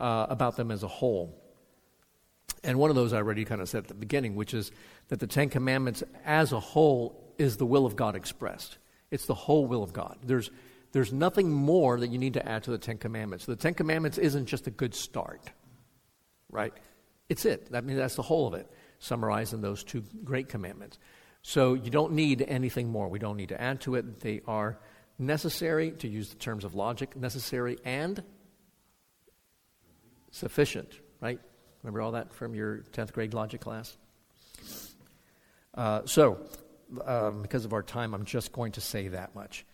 [0.00, 1.38] uh, about them as a whole.
[2.64, 4.72] And one of those I already kind of said at the beginning, which is
[5.08, 8.78] that the Ten Commandments as a whole is the will of God expressed.
[9.10, 10.18] It's the whole will of God.
[10.24, 10.50] There's,
[10.92, 13.46] there's nothing more that you need to add to the Ten Commandments.
[13.46, 15.50] The Ten Commandments isn't just a good start,
[16.50, 16.72] right?
[17.28, 17.68] It's it.
[17.72, 20.98] I mean, that's the whole of it, summarized in those two great commandments.
[21.42, 23.08] So you don't need anything more.
[23.08, 24.20] We don't need to add to it.
[24.20, 24.78] They are
[25.18, 28.22] necessary, to use the terms of logic, necessary and
[30.30, 30.88] sufficient,
[31.20, 31.40] right?
[31.82, 33.96] Remember all that from your 10th grade logic class?
[35.74, 36.38] Uh, so,
[37.04, 39.64] um, because of our time, I'm just going to say that much.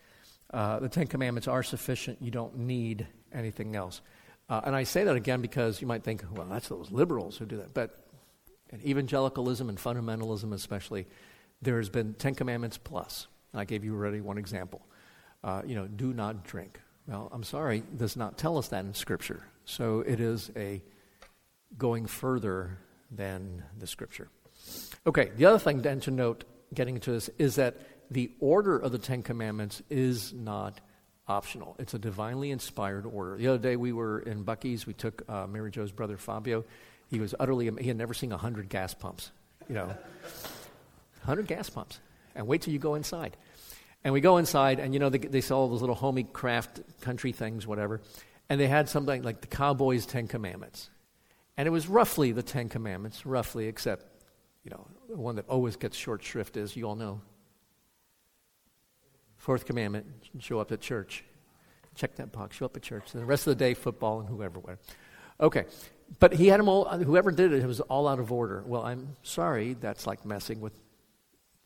[0.53, 2.23] Uh, the Ten Commandments are sufficient.
[2.23, 4.01] You don't need anything else.
[4.49, 7.45] Uh, and I say that again because you might think, well, that's those liberals who
[7.45, 7.75] do that.
[7.75, 7.99] But
[8.85, 11.07] evangelicalism and fundamentalism, especially,
[11.63, 13.27] there's been Ten Commandments plus.
[13.55, 14.83] I gave you already one example.
[15.43, 16.81] Uh, you know, do not drink.
[17.07, 19.43] Well, I'm sorry, does not tell us that in Scripture.
[19.65, 20.83] So it is a
[21.77, 22.79] going further
[23.11, 24.29] than the Scripture.
[25.07, 26.45] Okay, the other thing then to note,
[26.75, 27.77] getting into this, is that
[28.11, 30.81] the order of the Ten Commandments is not
[31.27, 31.77] optional.
[31.79, 33.37] It's a divinely inspired order.
[33.37, 34.87] The other day we were in Buc-ee's.
[34.87, 36.65] We took uh, Mary Jo's brother Fabio.
[37.09, 39.31] He was utterly, he had never seen 100 gas pumps,
[39.69, 39.95] you know.
[41.21, 42.01] 100 gas pumps.
[42.35, 43.37] And wait till you go inside.
[44.05, 46.81] And we go inside, and you know, they, they sell all those little homey craft
[47.01, 48.01] country things, whatever.
[48.49, 50.89] And they had something like the Cowboys' Ten Commandments.
[51.57, 54.05] And it was roughly the Ten Commandments, roughly, except,
[54.63, 57.21] you know, the one that always gets short shrift is, you all know.
[59.37, 60.07] Fourth commandment,
[60.39, 61.25] show up at church.
[61.97, 63.13] Check that box, show up at church.
[63.13, 64.81] And the rest of the day, football and whoever, whatever.
[65.41, 65.65] Okay.
[66.21, 68.63] But he had them all, whoever did it, it was all out of order.
[68.65, 70.73] Well, I'm sorry, that's like messing with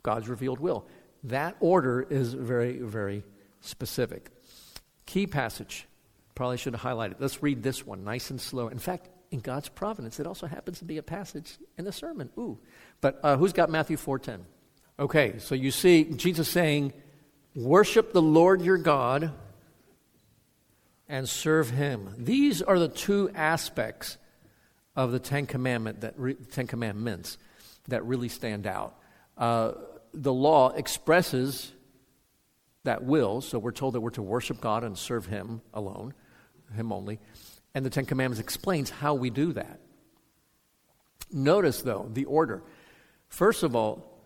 [0.03, 0.87] God's revealed will.
[1.25, 3.23] That order is very, very
[3.61, 4.31] specific.
[5.07, 5.87] Key passage.
[6.35, 7.17] Probably should have highlighted.
[7.19, 8.69] Let's read this one nice and slow.
[8.69, 12.31] In fact, in God's providence, it also happens to be a passage in the sermon.
[12.39, 12.59] Ooh.
[13.01, 14.41] But uh, who's got Matthew 4.10?
[14.99, 16.93] Okay, so you see Jesus saying,
[17.55, 19.33] worship the Lord your God
[21.09, 22.15] and serve him.
[22.19, 24.17] These are the two aspects
[24.95, 27.39] of the Ten, Commandment that re- Ten Commandments
[27.89, 28.95] that really stand out.
[29.37, 29.73] Uh,
[30.15, 31.73] the law expresses
[32.85, 36.15] that will, so we're told that we're to worship God and serve Him alone,
[36.75, 37.21] Him only.
[37.75, 39.81] And the Ten Commandments explains how we do that.
[41.33, 42.63] Notice, though, the order.
[43.29, 44.21] First of all,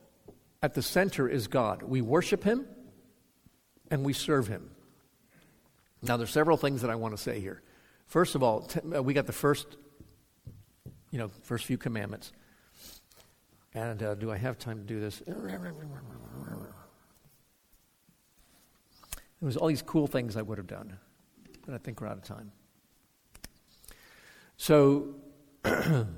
[0.62, 1.82] at the center is God.
[1.82, 2.66] We worship Him
[3.90, 4.70] and we serve Him.
[6.02, 7.62] Now, there's several things that I want to say here.
[8.06, 9.76] First of all, uh, we got the first,
[11.10, 12.32] you know, first few commandments.
[13.76, 15.22] And uh, do I have time to do this?
[15.26, 15.36] There
[19.42, 20.96] was all these cool things I would have done,
[21.66, 22.50] but I think we're out of time.
[24.56, 25.16] So
[25.64, 26.08] I'm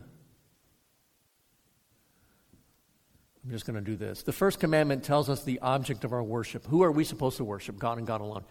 [3.51, 4.23] just going to do this.
[4.23, 6.64] The first commandment tells us the object of our worship.
[6.66, 7.77] Who are we supposed to worship?
[7.77, 8.44] God and God alone.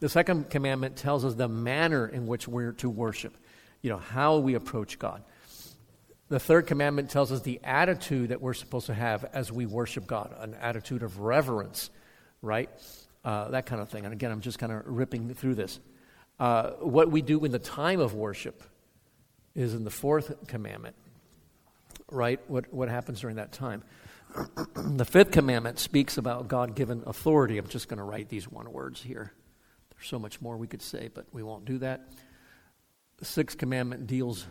[0.00, 3.36] The second commandment tells us the manner in which we're to worship.
[3.82, 5.22] You know, how we approach God.
[6.28, 10.06] The third commandment tells us the attitude that we're supposed to have as we worship
[10.06, 11.90] God, an attitude of reverence,
[12.40, 12.70] right?
[13.24, 14.04] Uh, that kind of thing.
[14.04, 15.80] And again, I'm just kind of ripping through this.
[16.38, 18.62] Uh, what we do in the time of worship
[19.54, 20.96] is in the fourth commandment,
[22.10, 22.40] right?
[22.48, 23.82] What, what happens during that time?
[24.74, 27.58] the fifth commandment speaks about God given authority.
[27.58, 29.32] I'm just going to write these one words here.
[29.90, 32.08] There's so much more we could say, but we won't do that.
[33.18, 34.46] The sixth commandment deals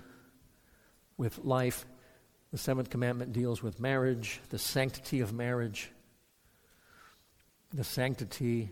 [1.17, 1.85] with life.
[2.51, 5.89] The seventh commandment deals with marriage, the sanctity of marriage,
[7.73, 8.69] the sanctity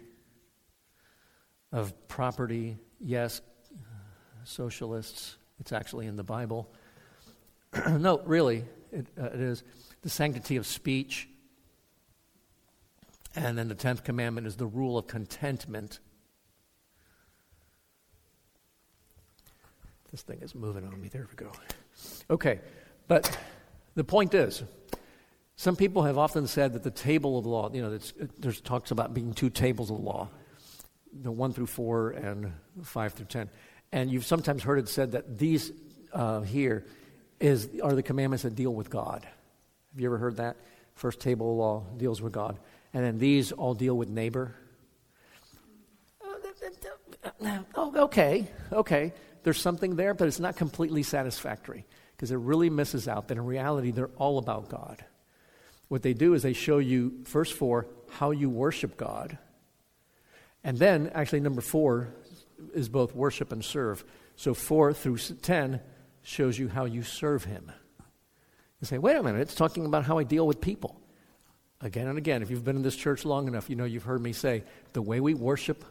[1.71, 2.77] of property.
[2.99, 3.41] Yes,
[4.43, 6.71] socialists, it's actually in the Bible.
[7.89, 9.63] no, really, it, uh, it is.
[10.01, 11.27] The sanctity of speech.
[13.35, 15.99] And then the tenth commandment is the rule of contentment.
[20.11, 21.07] This thing is moving on me.
[21.07, 21.51] There we go.
[22.29, 22.59] Okay,
[23.07, 23.37] but
[23.95, 24.63] the point is,
[25.55, 27.99] some people have often said that the table of law, you know,
[28.39, 30.29] there's talks about being two tables of law,
[31.13, 32.51] the one through four and
[32.83, 33.49] five through ten.
[33.91, 35.71] And you've sometimes heard it said that these
[36.13, 36.85] uh, here
[37.39, 39.23] is, are the commandments that deal with God.
[39.91, 40.55] Have you ever heard that?
[40.95, 42.57] First table of law deals with God.
[42.93, 44.55] And then these all deal with neighbor.
[47.75, 51.85] Oh, okay, okay there's something there, but it's not completely satisfactory
[52.15, 55.03] because it really misses out that in reality they're all about God.
[55.87, 59.37] What they do is they show you, first four, how you worship God.
[60.63, 62.13] And then, actually, number four
[62.73, 64.05] is both worship and serve.
[64.35, 65.81] So 4 through 10
[66.23, 67.71] shows you how you serve Him.
[68.79, 70.99] You say, wait a minute, it's talking about how I deal with people.
[71.81, 74.21] Again and again, if you've been in this church long enough, you know you've heard
[74.21, 74.63] me say
[74.93, 75.83] the way we worship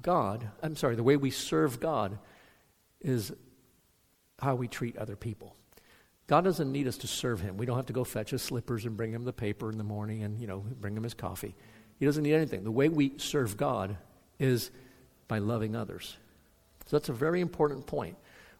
[0.00, 2.18] God, I'm sorry, the way we serve God
[3.00, 3.32] is
[4.40, 5.54] how we treat other people.
[6.26, 7.56] God doesn't need us to serve him.
[7.56, 9.84] We don't have to go fetch his slippers and bring him the paper in the
[9.84, 11.54] morning and, you know, bring him his coffee.
[11.98, 12.64] He doesn't need anything.
[12.64, 13.96] The way we serve God
[14.38, 14.70] is
[15.26, 16.16] by loving others.
[16.86, 18.16] So that's a very important point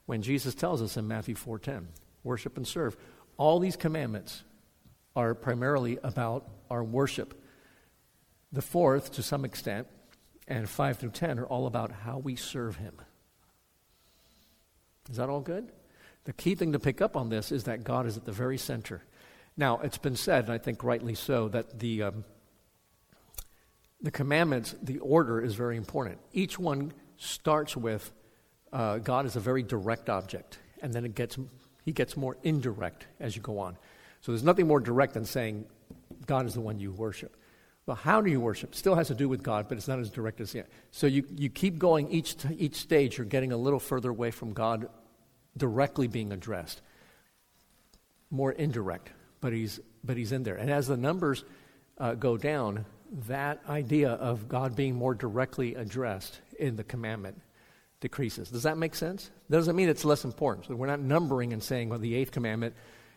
[0.07, 1.89] when Jesus tells us in Matthew 4:10,
[2.25, 2.97] worship and serve.
[3.37, 4.45] All these commandments
[5.15, 7.35] are primarily about our worship.
[8.51, 9.87] The fourth, to some extent,
[10.47, 12.95] and 5 through 10 are all about how we serve him.
[15.11, 15.73] Is that all good?
[16.25, 18.59] The key thing to pick up on this is that God is at the very
[18.59, 19.03] center.
[19.57, 22.25] Now, it's been said, and I think rightly so, that the, um,
[24.01, 26.19] the commandments, the order is very important.
[26.33, 28.13] Each one starts with
[28.73, 31.39] uh, God is a very direct object, and then it gets,
[31.85, 33.77] he gets more indirect as you go on.
[34.21, 35.65] So there's nothing more direct than saying
[36.27, 37.35] God is the one you worship.
[37.89, 38.75] Well, how do you worship?
[38.75, 40.69] Still has to do with God, but it's not as direct as yet.
[40.91, 44.53] So you, you keep going each, each stage, you're getting a little further away from
[44.53, 44.91] God
[45.57, 46.83] directly being addressed.
[48.31, 49.09] More indirect,
[49.41, 50.57] but he's, but he's in there.
[50.57, 51.45] And as the numbers
[51.97, 52.85] uh, go down,
[53.27, 57.41] that idea of God being more directly addressed in the commandment
[58.01, 58.51] decreases.
[58.51, 59.31] Does that make sense?
[59.49, 60.67] That doesn't mean it's less important.
[60.67, 62.75] So we're not numbering and saying, well, the eighth commandment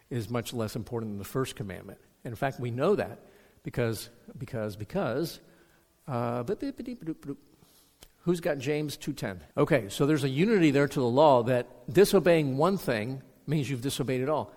[0.10, 2.00] is much less important than the first commandment.
[2.24, 3.20] And in fact, we know that
[3.64, 5.40] because, because, because,
[6.08, 6.44] uh,
[8.24, 9.40] who's got James 2.10?
[9.58, 13.82] Okay, so there's a unity there to the law that disobeying one thing means you've
[13.82, 14.52] disobeyed it all.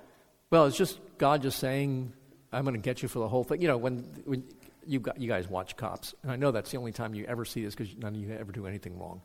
[0.51, 2.13] Well, it's just God just saying,
[2.53, 3.61] I'm going to get you for the whole thing.
[3.61, 4.45] You know, when, when
[4.87, 7.45] you, got, you guys watch cops, and I know that's the only time you ever
[7.45, 9.21] see this because none of you ever do anything wrong.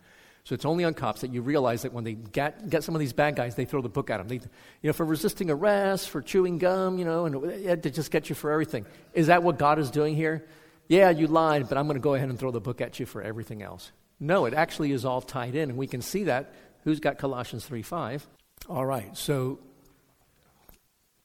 [0.50, 3.00] So it's only on cops that you realize that when they get, get some of
[3.00, 4.28] these bad guys, they throw the book at them.
[4.28, 4.38] They,
[4.82, 8.30] you know, for resisting arrest, for chewing gum, you know, and yeah, to just get
[8.30, 8.88] you for everything.
[9.14, 10.48] Is that what God is doing here?
[10.88, 13.06] Yeah, you lied, but I'm going to go ahead and throw the book at you
[13.06, 13.92] for everything else.
[14.20, 16.52] No, it actually is all tied in, and we can see that.
[16.84, 18.28] Who's got Colossians 3 5?
[18.70, 19.60] All right, so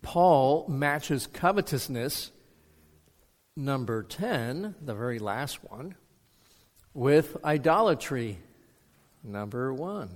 [0.03, 2.31] Paul matches covetousness,
[3.57, 5.95] number 10, the very last one,
[6.93, 8.39] with idolatry,
[9.25, 10.11] number one.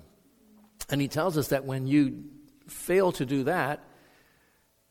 [0.88, 2.24] And he tells us that when you
[2.68, 3.82] fail to do that,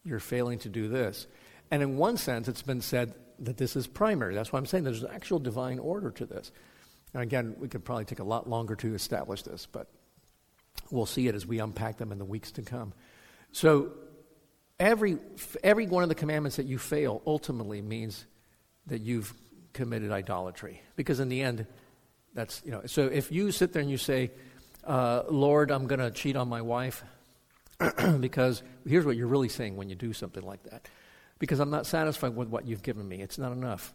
[0.03, 1.27] you're failing to do this.
[1.71, 4.35] And in one sense, it's been said that this is primary.
[4.35, 6.51] That's why I'm saying there's an actual divine order to this.
[7.13, 9.87] And again, we could probably take a lot longer to establish this, but
[10.91, 12.93] we'll see it as we unpack them in the weeks to come.
[13.51, 13.91] So,
[14.79, 15.17] every,
[15.63, 18.25] every one of the commandments that you fail ultimately means
[18.87, 19.33] that you've
[19.73, 20.81] committed idolatry.
[20.95, 21.65] Because in the end,
[22.37, 24.29] that's, you know, so if you sit there and you say,
[24.85, 27.03] uh, Lord, I'm going to cheat on my wife,
[28.19, 30.87] because here's what you're really saying when you do something like that.
[31.39, 33.91] Because I'm not satisfied with what you've given me, it's not enough.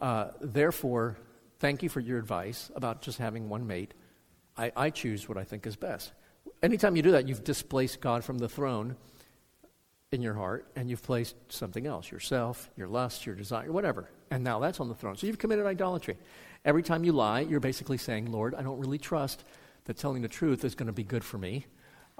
[0.00, 1.16] Uh, therefore,
[1.58, 3.94] thank you for your advice about just having one mate.
[4.56, 6.12] I, I choose what I think is best.
[6.62, 8.94] Anytime you do that, you've displaced God from the throne
[10.12, 14.08] in your heart and you've placed something else yourself, your lust, your desire, whatever.
[14.30, 15.16] And now that's on the throne.
[15.16, 16.16] So you've committed idolatry.
[16.64, 19.44] Every time you lie, you're basically saying, Lord, I don't really trust
[19.84, 21.66] that telling the truth is going to be good for me.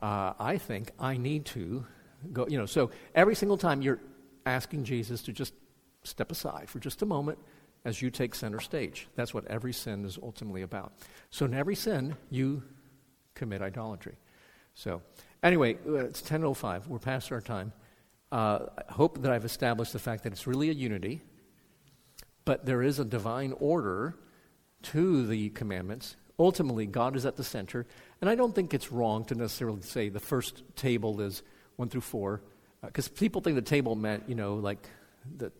[0.00, 1.86] Uh, I think I need to
[2.32, 2.66] go, you know.
[2.66, 4.00] So every single time you're
[4.44, 5.54] asking Jesus to just
[6.04, 7.38] step aside for just a moment
[7.84, 9.08] as you take center stage.
[9.14, 10.92] That's what every sin is ultimately about.
[11.30, 12.62] So in every sin, you
[13.34, 14.16] commit idolatry.
[14.74, 15.02] So
[15.42, 16.86] anyway, uh, it's 10.05.
[16.86, 17.72] We're past our time.
[18.30, 21.20] Uh, I hope that I've established the fact that it's really a unity,
[22.44, 24.16] but there is a divine order
[24.82, 26.16] to the commandments.
[26.38, 27.86] Ultimately, God is at the center.
[28.20, 31.42] And I don't think it's wrong to necessarily say the first table is
[31.76, 32.40] 1 through 4,
[32.84, 34.86] because uh, people think the table meant, you know, like
[35.36, 35.52] the,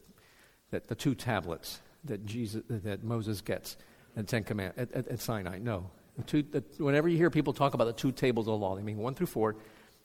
[0.71, 3.77] the, the two tablets that, Jesus, that Moses gets
[4.17, 5.59] in Ten Commandments at, at, at, Sinai.
[5.59, 5.91] No.
[6.17, 8.77] The two, the, whenever you hear people talk about the two tables of the law,
[8.77, 9.57] they mean 1 through 4,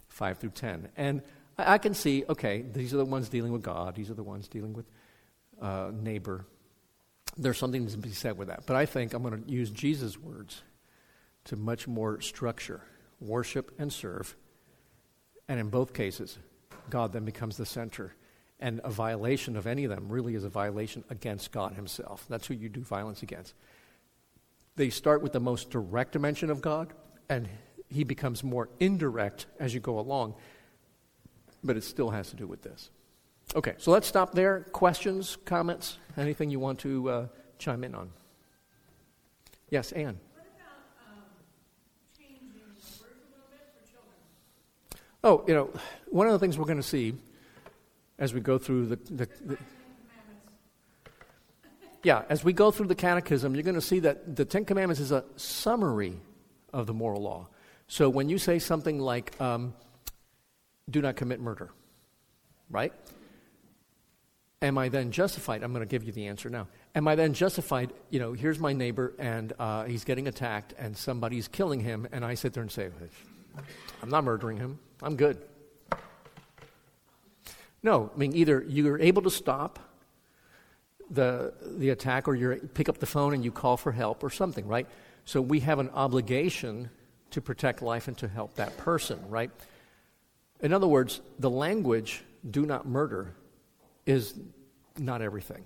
[0.10, 0.90] 5 through 10.
[0.96, 1.22] And
[1.58, 4.24] I, I, can see, okay, these are the ones dealing with God, these are the
[4.24, 4.86] ones dealing with
[5.62, 6.46] uh, neighbor
[7.38, 8.66] there's something to be said with that.
[8.66, 10.64] But I think I'm going to use Jesus' words
[11.46, 12.82] to much more structure
[13.20, 14.36] worship and serve.
[15.48, 16.38] And in both cases,
[16.90, 18.14] God then becomes the center.
[18.60, 22.26] And a violation of any of them really is a violation against God Himself.
[22.28, 23.54] That's who you do violence against.
[24.76, 26.94] They start with the most direct dimension of God,
[27.30, 27.48] and
[27.90, 30.36] He becomes more indirect as you go along.
[31.64, 32.90] But it still has to do with this.
[33.56, 34.62] Okay, so let's stop there.
[34.72, 37.28] Questions, comments, anything you want to uh,
[37.58, 38.10] chime in on?
[39.70, 40.20] Yes, Anne.
[40.34, 41.24] What about um,
[42.18, 43.48] changing the words a little
[44.90, 45.00] bit?
[45.24, 45.70] Oh, you know,
[46.08, 47.14] one of the things we're going to see
[48.20, 49.58] as we go through the, the, the
[52.04, 55.00] yeah, as we go through the catechism, you're going to see that the Ten Commandments
[55.02, 56.14] is a summary
[56.74, 57.48] of the moral law.
[57.88, 59.74] So when you say something like, um,
[60.90, 61.70] do not commit murder,
[62.70, 62.94] right?
[64.62, 65.62] Am I then justified?
[65.62, 66.68] I'm going to give you the answer now.
[66.96, 67.94] Am I then justified?
[68.10, 72.26] You know, here's my neighbor and uh, he's getting attacked and somebody's killing him, and
[72.26, 72.90] I sit there and say,
[74.02, 74.80] I'm not murdering him.
[75.02, 75.38] I'm good.
[77.84, 79.80] No, I mean, either you're able to stop
[81.12, 84.32] the, the attack or you pick up the phone and you call for help or
[84.32, 84.88] something, right?
[85.26, 86.90] So we have an obligation
[87.30, 89.52] to protect life and to help that person, right?
[90.62, 93.36] In other words, the language, do not murder,
[94.08, 94.34] is
[94.98, 95.66] not everything.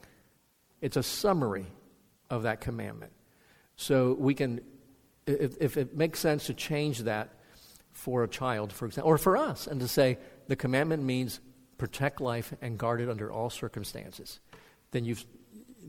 [0.82, 1.68] It's a summary
[2.30, 3.14] of that commandment.
[3.78, 4.60] So we can,
[5.26, 7.30] if, if it makes sense to change that
[7.94, 10.18] for a child, for example, or for us, and to say
[10.48, 11.40] the commandment means
[11.78, 14.40] protect life and guard it under all circumstances,
[14.92, 15.26] then you've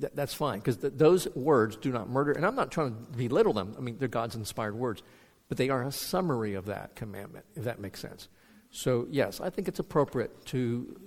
[0.00, 2.32] th- that's fine because th- those words do not murder.
[2.32, 3.74] And I'm not trying to belittle them.
[3.78, 5.02] I mean, they're God's inspired words,
[5.48, 8.28] but they are a summary of that commandment, if that makes sense.
[8.70, 10.98] So yes, I think it's appropriate to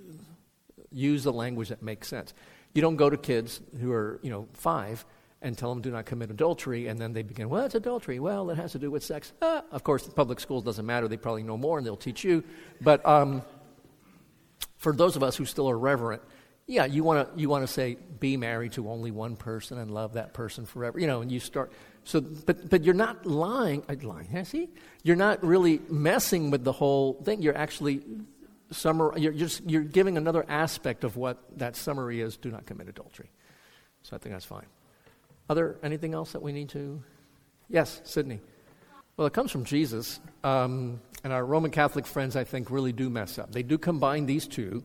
[0.96, 2.32] use the language that makes sense.
[2.74, 5.04] You don't go to kids who are you know five
[5.42, 8.18] and tell them do not commit adultery, and then they begin, well, it's adultery.
[8.18, 9.32] Well, it has to do with sex.
[9.42, 11.08] Ah, of course, public schools doesn't matter.
[11.08, 12.42] They probably know more, and they'll teach you.
[12.80, 13.42] But um,
[14.78, 16.22] for those of us who still are reverent,
[16.66, 19.90] yeah, you want to you want to say be married to only one person and
[19.90, 20.98] love that person forever.
[20.98, 21.70] You know, and you start
[22.02, 23.84] so, but but you're not lying.
[23.88, 24.68] Uh, lying, yeah, see,
[25.04, 27.42] you're not really messing with the whole thing.
[27.42, 28.02] You're actually
[28.72, 29.18] summar.
[29.18, 32.36] You're just you're giving another aspect of what that summary is.
[32.36, 33.30] Do not commit adultery.
[34.02, 34.66] So I think that's fine.
[35.48, 37.02] Other anything else that we need to?
[37.68, 38.40] Yes, Sydney.
[39.16, 43.08] Well, it comes from Jesus, um, and our Roman Catholic friends, I think, really do
[43.08, 43.50] mess up.
[43.50, 44.84] They do combine these two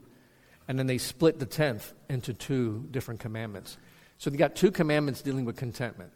[0.71, 3.77] and then they split the tenth into two different commandments.
[4.17, 6.11] So they got two commandments dealing with contentment.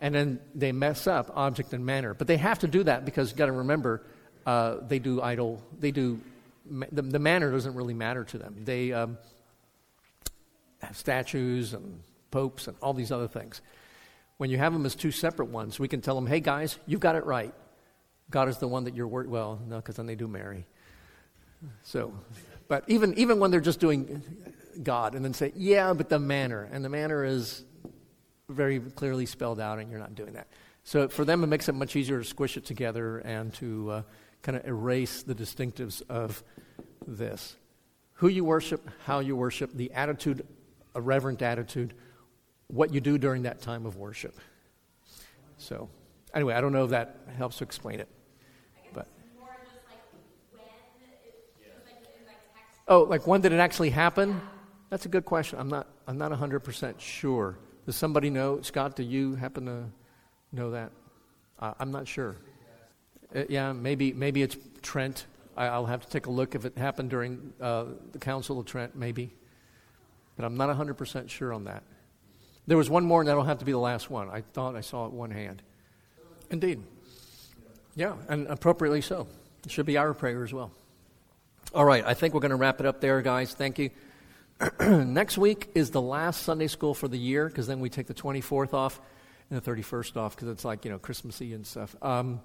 [0.00, 2.14] And then they mess up object and manner.
[2.14, 4.06] But they have to do that because you've got to remember,
[4.46, 6.20] uh, they do idol, they do,
[6.66, 8.56] the, the, manner doesn't really matter to them.
[8.64, 9.18] They um,
[10.82, 13.60] have statues and popes and all these other things.
[14.38, 17.00] When you have them as two separate ones, we can tell them, hey guys, you've
[17.00, 17.52] got it right.
[18.30, 19.28] God is the one that you're worried.
[19.28, 20.64] Well, no, because then they do Mary.
[21.82, 22.14] So
[22.70, 24.22] but even, even when they're just doing
[24.80, 27.64] God and then say, yeah, but the manner, and the manner is
[28.48, 30.46] very clearly spelled out, and you're not doing that.
[30.84, 34.02] So for them, it makes it much easier to squish it together and to uh,
[34.42, 36.42] kind of erase the distinctives of
[37.06, 37.56] this.
[38.14, 40.46] Who you worship, how you worship, the attitude,
[40.94, 41.94] a reverent attitude,
[42.68, 44.38] what you do during that time of worship.
[45.58, 45.88] So,
[46.34, 48.08] anyway, I don't know if that helps to explain it.
[48.92, 49.08] But
[52.88, 54.40] oh, like when did it actually happen?
[54.90, 55.58] That's a good question.
[55.58, 57.58] I'm not, I'm not 100% sure.
[57.86, 58.60] Does somebody know?
[58.62, 59.84] Scott, do you happen to
[60.52, 60.90] know that?
[61.58, 62.36] Uh, I'm not sure.
[63.34, 65.26] Uh, yeah, maybe, maybe it's Trent.
[65.56, 68.66] I, will have to take a look if it happened during uh, the Council of
[68.66, 69.30] Trent, maybe.
[70.36, 71.82] But I'm not 100% sure on that.
[72.66, 74.28] There was one more, and that'll have to be the last one.
[74.30, 75.62] I thought I saw it one hand.
[76.50, 76.82] Indeed.
[77.96, 79.26] Yeah, and appropriately so.
[79.64, 80.70] It should be our prayer as well.
[81.74, 83.54] All right, I think we're going to wrap it up there, guys.
[83.54, 83.90] Thank you.
[84.80, 88.14] Next week is the last Sunday school for the year because then we take the
[88.14, 89.00] 24th off
[89.50, 91.94] and the 31st off because it's like, you know, Christmassy and stuff.
[92.02, 92.40] Um,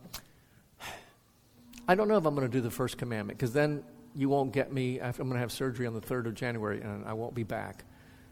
[1.88, 3.84] I don't know if I'm going to do the first commandment because then
[4.16, 5.00] you won't get me.
[5.00, 7.84] I'm going to have surgery on the 3rd of January and I won't be back.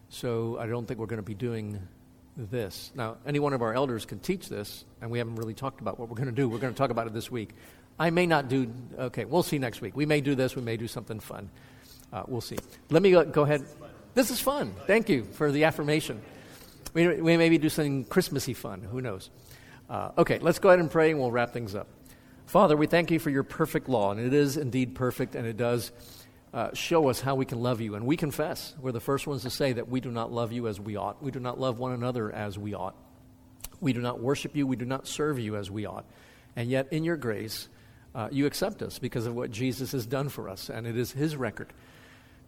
[0.10, 1.80] So I don't think we're going to be doing
[2.38, 2.91] this.
[2.95, 5.99] Now, any one of our elders can teach this, and we haven't really talked about
[5.99, 6.49] what we're going to do.
[6.49, 7.51] We're going to talk about it this week.
[7.99, 9.95] I may not do, okay, we'll see next week.
[9.95, 11.49] We may do this, we may do something fun.
[12.12, 12.58] Uh, we'll see.
[12.89, 13.66] Let me go, go ahead.
[14.14, 14.74] This is fun.
[14.88, 16.22] Thank you for the affirmation.
[16.93, 18.82] We, we maybe do something Christmassy fun.
[18.82, 19.30] Who knows?
[19.89, 21.88] Uh, okay, let's go ahead and pray and we'll wrap things up.
[22.46, 25.58] Father, we thank you for your perfect law, and it is indeed perfect, and it
[25.58, 25.91] does
[26.54, 27.96] uh, show us how we can love you.
[27.96, 30.68] And we confess, we're the first ones to say that we do not love you
[30.68, 31.22] as we ought.
[31.24, 32.96] We do not love one another as we ought.
[33.82, 34.68] We do not worship you.
[34.68, 36.06] We do not serve you as we ought.
[36.56, 37.68] And yet, in your grace,
[38.14, 41.12] uh, you accept us because of what Jesus has done for us, and it is
[41.12, 41.74] His record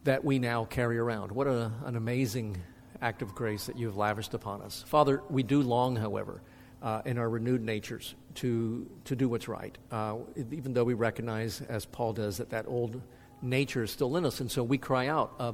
[0.03, 1.31] that we now carry around.
[1.31, 2.61] What a, an amazing
[3.01, 4.83] act of grace that you have lavished upon us.
[4.87, 6.41] Father, we do long, however,
[6.85, 10.17] uh, in our renewed natures to, to do what's right, uh,
[10.51, 13.01] even though we recognize, as Paul does, that that old
[13.41, 14.39] nature is still in us.
[14.39, 15.53] And so we cry out, uh,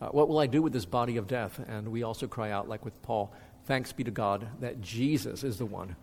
[0.00, 1.60] uh, What will I do with this body of death?
[1.68, 3.34] And we also cry out, like with Paul,
[3.66, 5.94] Thanks be to God that Jesus is the one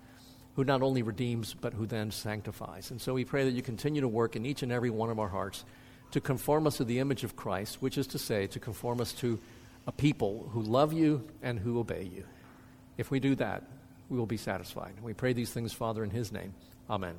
[0.56, 2.92] who not only redeems, but who then sanctifies.
[2.92, 5.20] And so we pray that you continue to work in each and every one of
[5.20, 5.66] our hearts
[6.12, 9.14] to conform us to the image of Christ, which is to say, to conform us
[9.14, 9.40] to
[9.88, 12.24] a people who love you and who obey you.
[12.98, 13.64] If we do that,
[14.10, 14.94] we will be satisfied.
[15.02, 16.54] We pray these things, Father, in His name.
[16.90, 17.16] Amen.